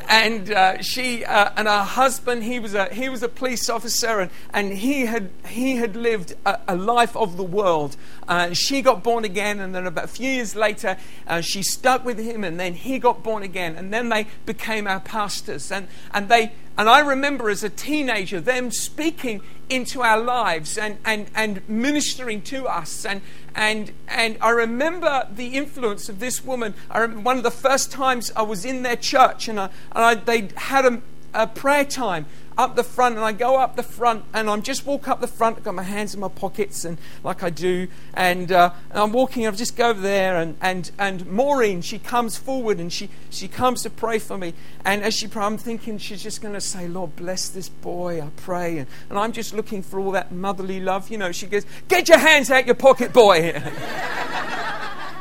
and 0.09 0.51
uh, 0.51 0.81
she 0.81 1.23
uh, 1.23 1.51
and 1.55 1.67
her 1.67 1.83
husband 1.83 2.43
he 2.43 2.59
was 2.59 2.73
a 2.73 2.91
he 2.91 3.07
was 3.09 3.21
a 3.21 3.29
police 3.29 3.69
officer 3.69 4.19
and, 4.19 4.31
and 4.51 4.73
he 4.73 5.05
had 5.05 5.29
he 5.47 5.75
had 5.75 5.95
lived 5.95 6.33
a, 6.47 6.59
a 6.67 6.75
life 6.75 7.15
of 7.15 7.37
the 7.37 7.43
world. 7.43 7.95
Uh, 8.27 8.51
she 8.53 8.81
got 8.81 9.03
born 9.03 9.23
again 9.23 9.59
and 9.59 9.73
then 9.73 9.85
about 9.85 10.05
a 10.05 10.07
few 10.07 10.29
years 10.29 10.55
later 10.55 10.97
uh, 11.27 11.41
she 11.41 11.61
stuck 11.61 12.03
with 12.03 12.17
him 12.17 12.43
and 12.43 12.59
then 12.59 12.73
he 12.73 12.97
got 12.97 13.23
born 13.23 13.43
again 13.43 13.75
and 13.75 13.93
then 13.93 14.09
they 14.09 14.25
became 14.47 14.87
our 14.87 14.99
pastors. 14.99 15.71
And 15.71 15.87
and 16.11 16.27
they 16.27 16.53
and 16.75 16.89
I 16.89 16.99
remember 16.99 17.49
as 17.49 17.63
a 17.63 17.69
teenager 17.69 18.41
them 18.41 18.71
speaking 18.71 19.41
into 19.69 20.01
our 20.01 20.19
lives 20.19 20.77
and, 20.77 20.97
and, 21.05 21.29
and 21.35 21.67
ministering 21.69 22.41
to 22.43 22.65
us. 22.67 23.05
And, 23.05 23.21
and, 23.55 23.91
and 24.07 24.37
I 24.41 24.49
remember 24.49 25.27
the 25.31 25.57
influence 25.57 26.09
of 26.09 26.19
this 26.19 26.43
woman. 26.43 26.73
I 26.89 27.05
one 27.05 27.37
of 27.37 27.43
the 27.43 27.51
first 27.51 27.91
times 27.91 28.31
I 28.35 28.41
was 28.41 28.65
in 28.65 28.83
their 28.83 28.95
church 28.95 29.47
and, 29.47 29.59
I, 29.59 29.69
and 29.93 30.03
I, 30.05 30.15
they 30.15 30.49
had 30.55 30.85
a, 30.85 31.01
a 31.33 31.47
prayer 31.47 31.85
time 31.85 32.25
up 32.59 32.75
the 32.75 32.83
front, 32.83 33.15
and 33.15 33.23
I 33.23 33.31
go 33.31 33.55
up 33.55 33.77
the 33.77 33.83
front, 33.83 34.25
and 34.33 34.49
I'm 34.49 34.61
just 34.61 34.85
walk 34.85 35.07
up 35.07 35.21
the 35.21 35.27
front. 35.27 35.57
I've 35.57 35.63
got 35.63 35.75
my 35.75 35.83
hands 35.83 36.13
in 36.13 36.19
my 36.19 36.27
pockets, 36.27 36.83
and 36.83 36.97
like 37.23 37.41
I 37.41 37.49
do, 37.49 37.87
and, 38.13 38.51
uh, 38.51 38.71
and 38.89 38.99
I'm 38.99 39.13
walking. 39.13 39.47
I 39.47 39.51
just 39.51 39.77
go 39.77 39.91
over 39.91 40.01
there, 40.01 40.35
and 40.35 40.57
and 40.61 40.91
and 40.99 41.25
Maureen, 41.25 41.81
she 41.81 41.99
comes 41.99 42.37
forward, 42.37 42.79
and 42.79 42.91
she 42.91 43.09
she 43.29 43.47
comes 43.47 43.81
to 43.83 43.89
pray 43.89 44.19
for 44.19 44.37
me. 44.37 44.53
And 44.83 45.03
as 45.03 45.15
she 45.15 45.27
prays, 45.27 45.45
I'm 45.45 45.57
thinking 45.57 45.97
she's 45.97 46.21
just 46.21 46.41
going 46.41 46.53
to 46.53 46.61
say, 46.61 46.89
"Lord, 46.89 47.15
bless 47.15 47.47
this 47.47 47.69
boy." 47.69 48.21
I 48.21 48.29
pray, 48.35 48.79
and, 48.79 48.87
and 49.09 49.17
I'm 49.17 49.31
just 49.31 49.53
looking 49.53 49.81
for 49.81 49.97
all 49.99 50.11
that 50.11 50.33
motherly 50.33 50.81
love. 50.81 51.09
You 51.09 51.17
know, 51.17 51.31
she 51.31 51.47
goes, 51.47 51.65
"Get 51.87 52.09
your 52.09 52.19
hands 52.19 52.51
out 52.51 52.65
your 52.65 52.75
pocket, 52.75 53.13
boy." 53.13 53.63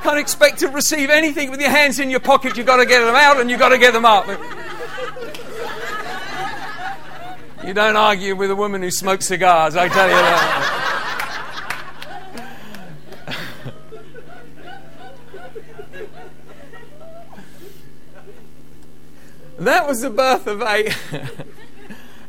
can't 0.03 0.19
expect 0.19 0.61
to 0.61 0.69
receive 0.69 1.11
anything 1.11 1.51
with 1.51 1.61
your 1.61 1.71
hands 1.71 1.99
in 1.99 2.09
your 2.09 2.21
pocket. 2.21 2.57
You've 2.57 2.67
got 2.67 2.77
to 2.77 2.87
get 2.87 3.05
them 3.05 3.17
out 3.17 3.41
and 3.41 3.51
you've 3.51 3.59
got 3.59 3.71
to 3.71 3.79
get 3.79 3.93
them 3.93 4.05
up. 4.05 4.27
You 7.69 7.75
don't 7.75 7.97
argue 7.97 8.35
with 8.35 8.51
a 8.51 8.57
woman 8.57 8.81
who 8.81 8.91
smokes 8.91 9.27
cigars, 9.27 9.77
I 9.77 9.89
tell 9.89 10.09
you 10.09 10.15
that. 10.15 10.95
that 19.59 19.87
was 19.87 20.01
the 20.01 20.09
birth 20.09 20.47
of 20.47 20.63
a 20.63 20.95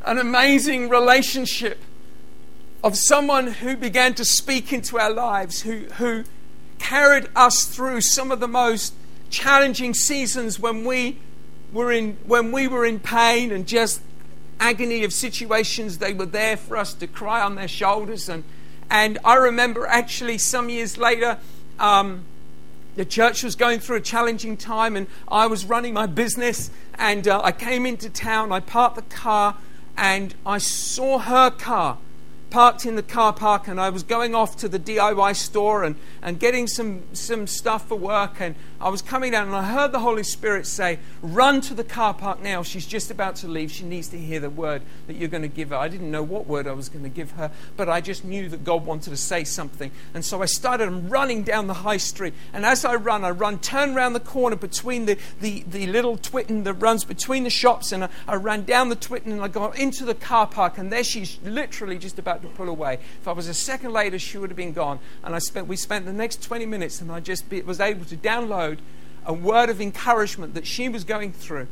an 0.05 0.17
amazing 0.17 0.89
relationship 0.89 1.81
of 2.83 2.97
someone 2.97 3.47
who 3.47 3.77
began 3.77 4.13
to 4.15 4.25
speak 4.25 4.73
into 4.73 4.99
our 4.99 5.13
lives, 5.13 5.61
who, 5.61 5.85
who 5.99 6.25
carried 6.79 7.29
us 7.33 7.63
through 7.63 8.01
some 8.01 8.33
of 8.33 8.41
the 8.41 8.47
most 8.49 8.93
challenging 9.29 9.93
seasons 9.93 10.59
when 10.59 10.83
we 10.83 11.17
were 11.71 11.93
in, 11.93 12.17
when 12.25 12.51
we 12.51 12.67
were 12.67 12.85
in 12.85 12.99
pain 12.99 13.53
and 13.53 13.65
just 13.65 14.01
agony 14.59 15.03
of 15.03 15.13
situations. 15.13 15.97
They 15.97 16.13
were 16.13 16.25
there 16.25 16.57
for 16.57 16.77
us 16.77 16.93
to 16.95 17.07
cry 17.07 17.41
on 17.41 17.55
their 17.55 17.67
shoulders. 17.67 18.29
And, 18.29 18.43
and 18.89 19.17
I 19.23 19.35
remember 19.35 19.87
actually 19.87 20.37
some 20.37 20.69
years 20.69 20.97
later, 20.97 21.37
um, 21.79 22.25
the 22.95 23.05
church 23.05 23.43
was 23.43 23.55
going 23.55 23.79
through 23.79 23.97
a 23.97 24.01
challenging 24.01 24.57
time, 24.57 24.95
and 24.95 25.07
I 25.27 25.47
was 25.47 25.65
running 25.65 25.93
my 25.93 26.05
business. 26.05 26.69
And 26.95 27.27
uh, 27.27 27.41
I 27.43 27.51
came 27.51 27.85
into 27.85 28.09
town, 28.09 28.51
I 28.51 28.59
parked 28.59 28.95
the 28.95 29.01
car, 29.03 29.55
and 29.95 30.35
I 30.45 30.57
saw 30.57 31.19
her 31.19 31.49
car 31.49 31.97
parked 32.49 32.85
in 32.85 32.95
the 32.95 33.03
car 33.03 33.33
park 33.33 33.67
and 33.67 33.79
I 33.79 33.89
was 33.89 34.03
going 34.03 34.33
off 34.33 34.57
to 34.57 34.67
the 34.67 34.79
DIY 34.79 35.35
store 35.35 35.83
and, 35.83 35.95
and 36.21 36.39
getting 36.39 36.67
some, 36.67 37.03
some 37.13 37.47
stuff 37.47 37.87
for 37.87 37.95
work. 37.95 38.39
And 38.39 38.55
I 38.81 38.89
was 38.89 39.01
coming 39.01 39.31
down 39.31 39.47
and 39.47 39.55
I 39.55 39.63
heard 39.63 39.91
the 39.91 39.99
Holy 39.99 40.23
Spirit 40.23 40.65
say, 40.65 40.99
Run 41.21 41.61
to 41.61 41.73
the 41.73 41.83
car 41.83 42.13
park 42.13 42.41
now. 42.41 42.63
She's 42.63 42.85
just 42.85 43.11
about 43.11 43.35
to 43.37 43.47
leave. 43.47 43.71
She 43.71 43.83
needs 43.83 44.07
to 44.09 44.17
hear 44.17 44.39
the 44.39 44.49
word 44.49 44.81
that 45.07 45.15
you're 45.17 45.29
going 45.29 45.43
to 45.43 45.49
give 45.49 45.69
her. 45.69 45.75
I 45.75 45.89
didn't 45.89 46.09
know 46.09 46.23
what 46.23 46.47
word 46.47 46.65
I 46.65 46.71
was 46.71 46.89
going 46.89 47.03
to 47.03 47.09
give 47.09 47.31
her, 47.31 47.51
but 47.75 47.89
I 47.89 48.01
just 48.01 48.23
knew 48.23 48.47
that 48.49 48.63
God 48.63 48.85
wanted 48.85 49.09
to 49.09 49.17
say 49.17 49.43
something. 49.43 49.91
And 50.13 50.23
so 50.23 50.41
I 50.41 50.45
started 50.45 50.89
running 50.89 51.43
down 51.43 51.67
the 51.67 51.73
high 51.73 51.97
street. 51.97 52.33
And 52.53 52.65
as 52.65 52.85
I 52.85 52.95
run, 52.95 53.23
I 53.23 53.31
run, 53.31 53.59
turn 53.59 53.95
around 53.95 54.13
the 54.13 54.19
corner 54.19 54.55
between 54.55 55.05
the, 55.05 55.17
the, 55.41 55.63
the 55.67 55.87
little 55.87 56.17
twitten 56.17 56.63
that 56.63 56.75
runs 56.75 57.03
between 57.03 57.43
the 57.43 57.49
shops. 57.49 57.91
And 57.91 58.05
I, 58.05 58.09
I 58.27 58.35
ran 58.35 58.63
down 58.63 58.89
the 58.89 58.95
twitten 58.95 59.27
and 59.27 59.41
I 59.41 59.49
got 59.49 59.77
into 59.77 60.05
the 60.05 60.15
car 60.15 60.47
park. 60.47 60.77
And 60.77 60.91
there 60.91 61.03
she's 61.03 61.37
literally 61.43 61.97
just 61.97 62.17
about 62.17 62.38
to 62.41 62.47
pull 62.49 62.69
away. 62.69 62.99
If 63.19 63.27
I 63.27 63.31
was 63.31 63.47
a 63.47 63.53
second 63.53 63.93
later, 63.93 64.19
she 64.19 64.37
would 64.37 64.49
have 64.49 64.57
been 64.57 64.73
gone. 64.73 64.99
And 65.23 65.35
I 65.35 65.39
spent, 65.39 65.67
we 65.67 65.75
spent 65.75 66.05
the 66.05 66.13
next 66.13 66.41
20 66.43 66.65
minutes 66.65 67.01
and 67.01 67.11
I 67.11 67.19
just 67.19 67.49
be, 67.49 67.61
was 67.61 67.79
able 67.79 68.05
to 68.05 68.17
download 68.17 68.79
a 69.25 69.33
word 69.33 69.69
of 69.69 69.81
encouragement 69.81 70.53
that 70.53 70.65
she 70.65 70.89
was 70.89 71.03
going 71.03 71.33
through. 71.33 71.67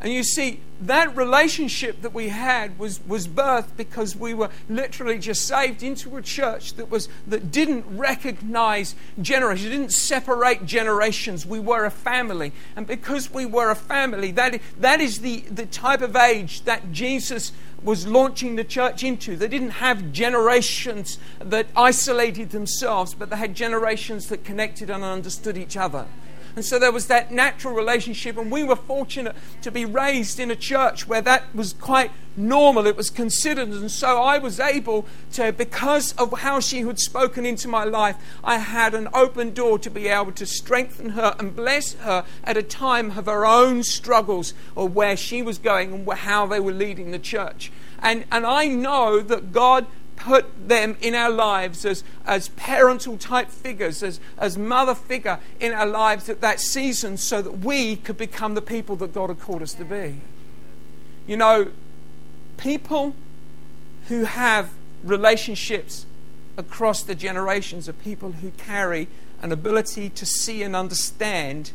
And 0.00 0.12
you 0.12 0.22
see, 0.22 0.60
that 0.82 1.16
relationship 1.16 2.02
that 2.02 2.14
we 2.14 2.28
had 2.28 2.78
was, 2.78 3.00
was 3.06 3.26
birthed 3.26 3.76
because 3.76 4.14
we 4.14 4.32
were 4.32 4.48
literally 4.68 5.18
just 5.18 5.46
saved 5.46 5.82
into 5.82 6.16
a 6.16 6.22
church 6.22 6.74
that, 6.74 6.88
was, 6.88 7.08
that 7.26 7.50
didn't 7.50 7.84
recognize 7.96 8.94
generations, 9.20 9.70
didn't 9.70 9.92
separate 9.92 10.64
generations. 10.64 11.44
We 11.44 11.58
were 11.58 11.84
a 11.84 11.90
family. 11.90 12.52
And 12.76 12.86
because 12.86 13.32
we 13.32 13.44
were 13.44 13.70
a 13.70 13.74
family, 13.74 14.30
that, 14.32 14.60
that 14.78 15.00
is 15.00 15.18
the, 15.20 15.40
the 15.50 15.66
type 15.66 16.00
of 16.00 16.14
age 16.14 16.62
that 16.62 16.92
Jesus 16.92 17.50
was 17.82 18.06
launching 18.06 18.54
the 18.54 18.64
church 18.64 19.02
into. 19.02 19.36
They 19.36 19.48
didn't 19.48 19.70
have 19.70 20.12
generations 20.12 21.18
that 21.40 21.66
isolated 21.74 22.50
themselves, 22.50 23.14
but 23.14 23.30
they 23.30 23.36
had 23.36 23.54
generations 23.54 24.28
that 24.28 24.44
connected 24.44 24.90
and 24.90 25.02
understood 25.02 25.56
each 25.56 25.76
other. 25.76 26.06
And 26.58 26.64
so 26.64 26.80
there 26.80 26.90
was 26.90 27.06
that 27.06 27.30
natural 27.30 27.72
relationship, 27.72 28.36
and 28.36 28.50
we 28.50 28.64
were 28.64 28.74
fortunate 28.74 29.36
to 29.62 29.70
be 29.70 29.84
raised 29.84 30.40
in 30.40 30.50
a 30.50 30.56
church 30.56 31.06
where 31.06 31.22
that 31.22 31.54
was 31.54 31.72
quite 31.72 32.10
normal, 32.36 32.84
it 32.88 32.96
was 32.96 33.10
considered. 33.10 33.68
And 33.68 33.88
so 33.88 34.20
I 34.20 34.38
was 34.38 34.58
able 34.58 35.06
to, 35.34 35.52
because 35.52 36.14
of 36.14 36.40
how 36.40 36.58
she 36.58 36.80
had 36.80 36.98
spoken 36.98 37.46
into 37.46 37.68
my 37.68 37.84
life, 37.84 38.16
I 38.42 38.58
had 38.58 38.92
an 38.92 39.06
open 39.14 39.54
door 39.54 39.78
to 39.78 39.88
be 39.88 40.08
able 40.08 40.32
to 40.32 40.46
strengthen 40.46 41.10
her 41.10 41.36
and 41.38 41.54
bless 41.54 41.92
her 41.92 42.24
at 42.42 42.56
a 42.56 42.62
time 42.64 43.16
of 43.16 43.26
her 43.26 43.46
own 43.46 43.84
struggles 43.84 44.52
or 44.74 44.88
where 44.88 45.16
she 45.16 45.42
was 45.42 45.58
going 45.58 45.92
and 45.92 46.12
how 46.12 46.44
they 46.48 46.58
were 46.58 46.72
leading 46.72 47.12
the 47.12 47.20
church. 47.20 47.70
And, 48.00 48.24
and 48.32 48.44
I 48.44 48.66
know 48.66 49.20
that 49.20 49.52
God 49.52 49.86
put 50.18 50.68
them 50.68 50.96
in 51.00 51.14
our 51.14 51.30
lives 51.30 51.84
as, 51.84 52.02
as 52.26 52.48
parental 52.50 53.16
type 53.16 53.48
figures, 53.48 54.02
as, 54.02 54.20
as 54.36 54.58
mother 54.58 54.94
figure 54.94 55.38
in 55.60 55.72
our 55.72 55.86
lives 55.86 56.28
at 56.28 56.40
that 56.40 56.60
season 56.60 57.16
so 57.16 57.40
that 57.40 57.58
we 57.58 57.96
could 57.96 58.18
become 58.18 58.54
the 58.54 58.62
people 58.62 58.96
that 58.96 59.14
God 59.14 59.28
had 59.28 59.40
called 59.40 59.62
us 59.62 59.72
to 59.74 59.84
be. 59.84 60.20
You 61.26 61.36
know, 61.36 61.70
people 62.56 63.14
who 64.08 64.24
have 64.24 64.70
relationships 65.04 66.04
across 66.56 67.02
the 67.02 67.14
generations 67.14 67.88
are 67.88 67.92
people 67.92 68.32
who 68.32 68.50
carry 68.52 69.06
an 69.40 69.52
ability 69.52 70.10
to 70.10 70.26
see 70.26 70.62
and 70.62 70.74
understand 70.74 71.70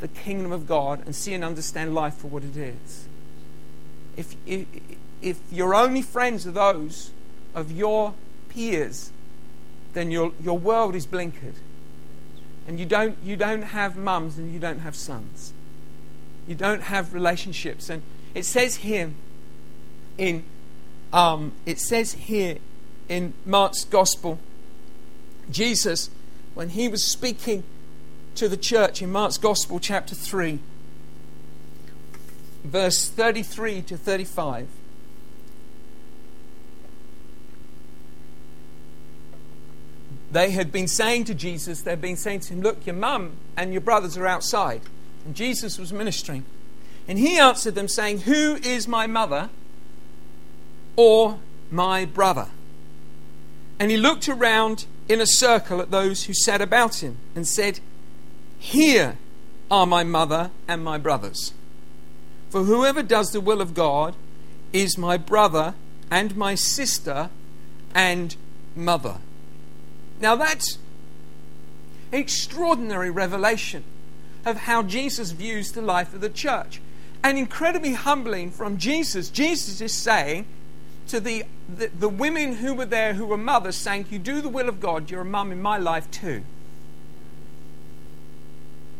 the 0.00 0.08
kingdom 0.08 0.52
of 0.52 0.66
God 0.66 1.04
and 1.06 1.14
see 1.14 1.32
and 1.32 1.42
understand 1.42 1.94
life 1.94 2.14
for 2.14 2.28
what 2.28 2.44
it 2.44 2.56
is. 2.56 3.08
If, 4.16 4.36
if, 4.46 4.66
if 5.22 5.40
your 5.50 5.74
only 5.74 6.02
friends 6.02 6.46
are 6.46 6.52
those 6.52 7.10
of 7.54 7.72
your 7.72 8.14
peers, 8.48 9.12
then 9.94 10.10
your, 10.10 10.32
your 10.42 10.58
world 10.58 10.94
is 10.94 11.06
blinkered. 11.06 11.54
And 12.66 12.78
you 12.78 12.86
don't, 12.86 13.16
you 13.24 13.36
don't 13.36 13.62
have 13.62 13.96
mums 13.96 14.36
and 14.36 14.52
you 14.52 14.58
don't 14.58 14.80
have 14.80 14.94
sons. 14.94 15.52
You 16.46 16.54
don't 16.54 16.82
have 16.82 17.14
relationships. 17.14 17.88
And 17.88 18.02
it 18.34 18.44
says 18.44 18.76
here 18.76 19.12
in 20.18 20.44
um, 21.12 21.52
it 21.64 21.80
says 21.80 22.12
here 22.12 22.58
in 23.08 23.32
Mark's 23.46 23.84
gospel, 23.84 24.38
Jesus, 25.50 26.10
when 26.54 26.70
he 26.70 26.88
was 26.88 27.02
speaking 27.02 27.64
to 28.34 28.48
the 28.48 28.56
church 28.56 29.00
in 29.00 29.10
Mark's 29.10 29.38
gospel, 29.38 29.80
chapter 29.80 30.14
3, 30.14 30.58
verse 32.62 33.08
33 33.08 33.82
to 33.82 33.96
35. 33.96 34.68
They 40.38 40.52
had 40.52 40.70
been 40.70 40.86
saying 40.86 41.24
to 41.24 41.34
Jesus, 41.34 41.82
they'd 41.82 42.00
been 42.00 42.16
saying 42.16 42.40
to 42.40 42.54
him, 42.54 42.62
Look, 42.62 42.86
your 42.86 42.94
mum 42.94 43.32
and 43.56 43.72
your 43.72 43.80
brothers 43.80 44.16
are 44.16 44.26
outside. 44.26 44.82
And 45.24 45.34
Jesus 45.34 45.80
was 45.80 45.92
ministering. 45.92 46.44
And 47.08 47.18
he 47.18 47.38
answered 47.38 47.74
them, 47.74 47.88
saying, 47.88 48.20
Who 48.20 48.54
is 48.62 48.86
my 48.86 49.08
mother 49.08 49.50
or 50.94 51.40
my 51.72 52.04
brother? 52.04 52.46
And 53.80 53.90
he 53.90 53.96
looked 53.96 54.28
around 54.28 54.86
in 55.08 55.20
a 55.20 55.26
circle 55.26 55.80
at 55.80 55.90
those 55.90 56.24
who 56.24 56.34
sat 56.34 56.62
about 56.62 57.02
him 57.02 57.16
and 57.34 57.44
said, 57.44 57.80
Here 58.60 59.18
are 59.72 59.86
my 59.86 60.04
mother 60.04 60.52
and 60.68 60.84
my 60.84 60.98
brothers. 60.98 61.52
For 62.50 62.62
whoever 62.62 63.02
does 63.02 63.32
the 63.32 63.40
will 63.40 63.60
of 63.60 63.74
God 63.74 64.14
is 64.72 64.96
my 64.96 65.16
brother 65.16 65.74
and 66.12 66.36
my 66.36 66.54
sister 66.54 67.30
and 67.92 68.36
mother. 68.76 69.16
Now 70.20 70.36
that's 70.36 70.78
extraordinary 72.12 73.10
revelation 73.10 73.84
of 74.44 74.58
how 74.58 74.82
Jesus 74.82 75.32
views 75.32 75.72
the 75.72 75.82
life 75.82 76.14
of 76.14 76.20
the 76.20 76.30
church. 76.30 76.80
And 77.22 77.36
incredibly 77.36 77.94
humbling 77.94 78.50
from 78.50 78.78
Jesus. 78.78 79.28
Jesus 79.28 79.80
is 79.80 79.92
saying 79.92 80.46
to 81.08 81.20
the, 81.20 81.44
the, 81.68 81.88
the, 81.88 82.08
women 82.08 82.56
who 82.56 82.74
were 82.74 82.86
there 82.86 83.14
who 83.14 83.26
were 83.26 83.36
mothers, 83.36 83.76
saying, 83.76 84.06
You 84.10 84.18
do 84.18 84.40
the 84.40 84.48
will 84.48 84.68
of 84.68 84.78
God, 84.78 85.10
you're 85.10 85.22
a 85.22 85.24
mum 85.24 85.50
in 85.50 85.60
my 85.60 85.78
life 85.78 86.10
too. 86.10 86.44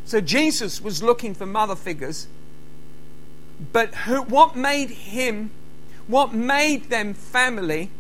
So 0.05 0.21
Jesus 0.21 0.81
was 0.81 1.03
looking 1.03 1.35
for 1.35 1.47
mother 1.47 1.77
figures. 1.77 2.27
But 3.73 3.95
who, 3.95 4.23
what 4.23 4.57
made 4.57 4.91
him, 4.91 5.51
what 6.07 6.33
made 6.33 6.91
them 6.91 7.15
family 7.15 7.91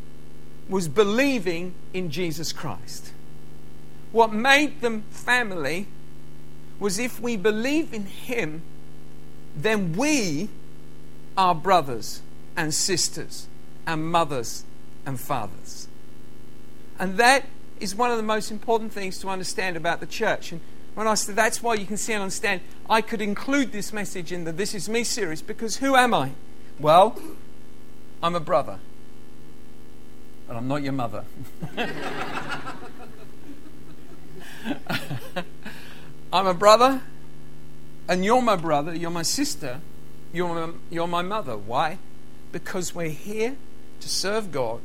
was 0.69 0.89
believing 0.89 1.75
in 1.95 2.11
Jesus 2.11 2.53
Christ. 2.53 3.13
What 4.13 4.33
made 4.33 4.81
them 4.81 5.03
family 5.11 5.87
was 6.79 6.99
if 6.99 7.21
we 7.21 7.37
believe 7.37 7.93
in 7.93 8.07
Him, 8.07 8.63
then 9.57 9.95
we 9.97 10.49
are 11.37 11.55
brothers 11.55 12.23
and 12.57 12.73
sisters 12.73 13.49
and 13.87 14.11
mothers 14.11 14.65
and 15.07 15.19
fathers. 15.19 15.89
And 16.99 17.17
that 17.17 17.47
is 17.81 17.95
one 17.95 18.11
of 18.11 18.17
the 18.17 18.23
most 18.23 18.51
important 18.51 18.93
things 18.93 19.19
to 19.21 19.29
understand 19.29 19.77
about 19.77 20.01
the 20.01 20.07
church. 20.07 20.53
And 20.53 20.61
when 20.95 21.07
I 21.07 21.15
said 21.15 21.37
that's 21.37 21.63
why 21.63 21.75
you 21.75 21.87
can 21.87 21.97
see 21.97 22.13
and 22.13 22.23
understand, 22.23 22.61
I 22.91 23.01
could 23.01 23.21
include 23.23 23.73
this 23.73 23.93
message 23.93 24.33
in 24.33 24.45
the 24.45 24.53
This 24.53 24.75
Is 24.75 24.89
Me 24.89 25.05
series 25.05 25.43
because 25.43 25.77
who 25.77 25.95
am 25.95 26.13
I? 26.13 26.33
Well, 26.79 27.21
I'm 28.23 28.35
a 28.35 28.41
brother. 28.41 28.81
But 30.49 30.57
I'm 30.57 30.67
not 30.67 30.83
your 30.83 30.95
mother. 30.95 31.25
I'm 36.33 36.47
a 36.47 36.55
brother, 36.55 37.03
and 38.09 38.25
you're 38.25 38.43
my 38.43 38.57
brother, 38.57 38.95
you're 38.95 39.11
my 39.11 39.23
sister, 39.23 39.81
you're 40.33 40.49
my, 40.49 40.73
you're 40.91 41.07
my 41.07 41.23
mother. 41.23 41.57
Why? 41.57 41.99
Because 42.51 42.95
we're 42.95 43.11
here 43.11 43.57
to 44.01 44.09
serve 44.09 44.51
God, 44.51 44.81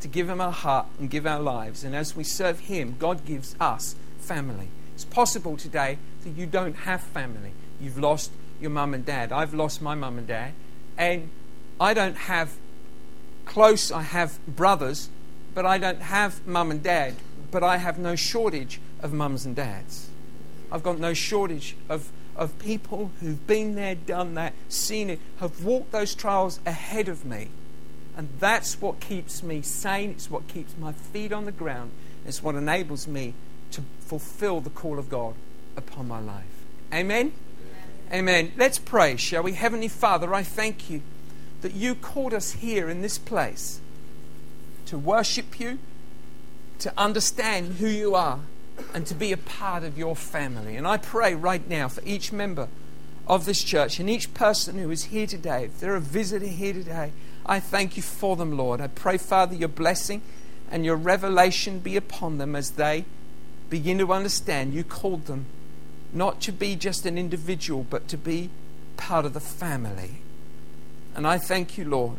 to 0.00 0.08
give 0.08 0.28
Him 0.28 0.40
our 0.40 0.52
heart 0.52 0.86
and 0.98 1.10
give 1.10 1.26
our 1.26 1.40
lives. 1.40 1.84
And 1.84 1.96
as 1.96 2.14
we 2.14 2.24
serve 2.24 2.60
Him, 2.60 2.96
God 2.98 3.24
gives 3.24 3.56
us 3.60 3.96
family. 4.18 4.68
It's 4.94 5.04
possible 5.04 5.56
today 5.56 5.98
that 6.24 6.30
you 6.30 6.46
don't 6.46 6.74
have 6.74 7.00
family. 7.00 7.52
You've 7.80 7.98
lost 7.98 8.30
your 8.60 8.70
mum 8.70 8.94
and 8.94 9.04
dad. 9.04 9.32
I've 9.32 9.54
lost 9.54 9.80
my 9.80 9.94
mum 9.94 10.18
and 10.18 10.26
dad. 10.26 10.52
And 10.96 11.30
I 11.80 11.94
don't 11.94 12.16
have 12.16 12.56
close, 13.48 13.90
I 13.90 14.02
have 14.02 14.38
brothers, 14.46 15.08
but 15.54 15.66
I 15.66 15.78
don't 15.78 16.02
have 16.02 16.46
mum 16.46 16.70
and 16.70 16.82
dad. 16.82 17.16
But 17.50 17.64
I 17.64 17.78
have 17.78 17.98
no 17.98 18.14
shortage 18.14 18.80
of 19.02 19.12
mums 19.12 19.44
and 19.44 19.56
dads. 19.56 20.08
I've 20.70 20.82
got 20.82 20.98
no 20.98 21.14
shortage 21.14 21.74
of, 21.88 22.12
of 22.36 22.58
people 22.58 23.10
who've 23.20 23.44
been 23.46 23.74
there, 23.74 23.94
done 23.94 24.34
that, 24.34 24.52
seen 24.68 25.08
it, 25.10 25.18
have 25.40 25.64
walked 25.64 25.92
those 25.92 26.14
trials 26.14 26.60
ahead 26.66 27.08
of 27.08 27.24
me. 27.24 27.48
And 28.16 28.28
that's 28.38 28.80
what 28.80 29.00
keeps 29.00 29.42
me 29.42 29.62
sane. 29.62 30.10
It's 30.10 30.30
what 30.30 30.46
keeps 30.48 30.74
my 30.78 30.92
feet 30.92 31.32
on 31.32 31.46
the 31.46 31.52
ground. 31.52 31.92
It's 32.26 32.42
what 32.42 32.54
enables 32.54 33.08
me 33.08 33.32
to 33.70 33.82
fulfill 34.00 34.60
the 34.60 34.70
call 34.70 34.98
of 34.98 35.08
God 35.08 35.34
upon 35.76 36.08
my 36.08 36.20
life. 36.20 36.44
Amen? 36.92 37.32
Amen. 38.12 38.52
Let's 38.56 38.78
pray, 38.78 39.16
shall 39.16 39.42
we? 39.42 39.52
Heavenly 39.52 39.88
Father, 39.88 40.34
I 40.34 40.42
thank 40.42 40.90
you 40.90 41.02
that 41.62 41.74
you 41.74 41.94
called 41.94 42.34
us 42.34 42.52
here 42.52 42.88
in 42.88 43.02
this 43.02 43.18
place 43.18 43.80
to 44.86 44.98
worship 44.98 45.60
you, 45.60 45.78
to 46.78 46.92
understand 46.96 47.74
who 47.74 47.86
you 47.86 48.14
are, 48.14 48.40
and 48.94 49.06
to 49.06 49.14
be 49.14 49.32
a 49.32 49.36
part 49.36 49.82
of 49.82 49.98
your 49.98 50.16
family. 50.16 50.76
And 50.76 50.86
I 50.86 50.96
pray 50.96 51.34
right 51.34 51.68
now 51.68 51.88
for 51.88 52.02
each 52.04 52.32
member 52.32 52.68
of 53.26 53.44
this 53.44 53.62
church 53.62 54.00
and 54.00 54.08
each 54.08 54.32
person 54.32 54.78
who 54.78 54.90
is 54.90 55.04
here 55.04 55.26
today, 55.26 55.64
if 55.64 55.80
they're 55.80 55.96
a 55.96 56.00
visitor 56.00 56.46
here 56.46 56.72
today, 56.72 57.12
I 57.44 57.60
thank 57.60 57.96
you 57.96 58.02
for 58.02 58.36
them, 58.36 58.56
Lord. 58.56 58.80
I 58.80 58.86
pray, 58.86 59.18
Father, 59.18 59.54
your 59.54 59.68
blessing 59.68 60.22
and 60.70 60.84
your 60.84 60.96
revelation 60.96 61.80
be 61.80 61.96
upon 61.96 62.38
them 62.38 62.54
as 62.54 62.72
they 62.72 63.04
begin 63.68 63.98
to 63.98 64.12
understand 64.12 64.72
you 64.72 64.84
called 64.84 65.26
them 65.26 65.46
not 66.12 66.40
to 66.40 66.52
be 66.52 66.74
just 66.74 67.04
an 67.04 67.18
individual, 67.18 67.84
but 67.88 68.08
to 68.08 68.16
be 68.16 68.50
part 68.96 69.24
of 69.26 69.34
the 69.34 69.40
family. 69.40 70.22
And 71.18 71.26
I 71.26 71.36
thank 71.36 71.76
you, 71.76 71.84
Lord, 71.84 72.18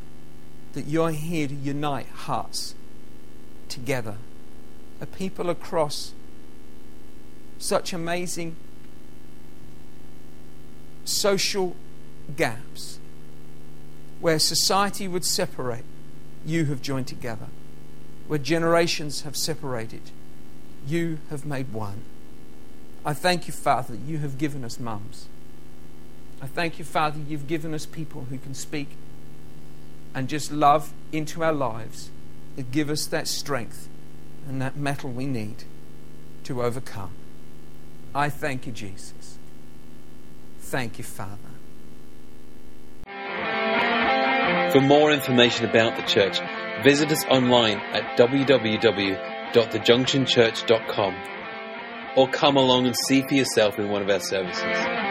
that 0.73 0.85
you're 0.85 1.11
here 1.11 1.47
to 1.47 1.53
unite 1.53 2.07
hearts 2.09 2.75
together. 3.69 4.17
A 4.99 5.05
people 5.05 5.49
across 5.49 6.11
such 7.59 7.93
amazing 7.93 8.57
social 11.05 11.77
gaps 12.35 12.99
where 14.19 14.37
society 14.37 15.07
would 15.07 15.23
separate, 15.23 15.85
you 16.45 16.65
have 16.65 16.81
joined 16.81 17.07
together. 17.07 17.47
Where 18.27 18.37
generations 18.37 19.21
have 19.21 19.37
separated, 19.37 20.11
you 20.85 21.19
have 21.29 21.45
made 21.45 21.71
one. 21.71 22.01
I 23.05 23.13
thank 23.13 23.47
you, 23.47 23.53
Father, 23.53 23.93
that 23.93 24.01
you 24.05 24.17
have 24.17 24.37
given 24.37 24.65
us 24.65 24.77
mums. 24.77 25.29
I 26.41 26.47
thank 26.47 26.79
you, 26.79 26.85
Father, 26.85 27.19
you've 27.27 27.47
given 27.47 27.73
us 27.73 27.85
people 27.85 28.27
who 28.29 28.37
can 28.37 28.53
speak 28.53 28.87
and 30.13 30.29
just 30.29 30.51
love 30.51 30.93
into 31.11 31.43
our 31.43 31.53
lives 31.53 32.11
that 32.55 32.71
give 32.71 32.89
us 32.89 33.05
that 33.07 33.27
strength 33.27 33.89
and 34.47 34.61
that 34.61 34.77
mettle 34.77 35.11
we 35.11 35.25
need 35.25 35.65
to 36.45 36.63
overcome. 36.63 37.11
I 38.15 38.29
thank 38.29 38.65
you, 38.65 38.71
Jesus. 38.71 39.37
Thank 40.59 40.97
you, 40.97 41.03
Father. 41.03 41.35
For 44.71 44.79
more 44.81 45.11
information 45.11 45.65
about 45.65 45.95
the 45.95 46.01
church, 46.03 46.39
visit 46.83 47.11
us 47.11 47.25
online 47.25 47.79
at 47.91 48.17
www.thejunctionchurch.com 48.17 51.15
or 52.15 52.29
come 52.29 52.57
along 52.57 52.85
and 52.85 52.95
see 52.95 53.23
for 53.23 53.33
yourself 53.33 53.79
in 53.79 53.89
one 53.89 54.01
of 54.01 54.09
our 54.09 54.19
services. 54.19 55.08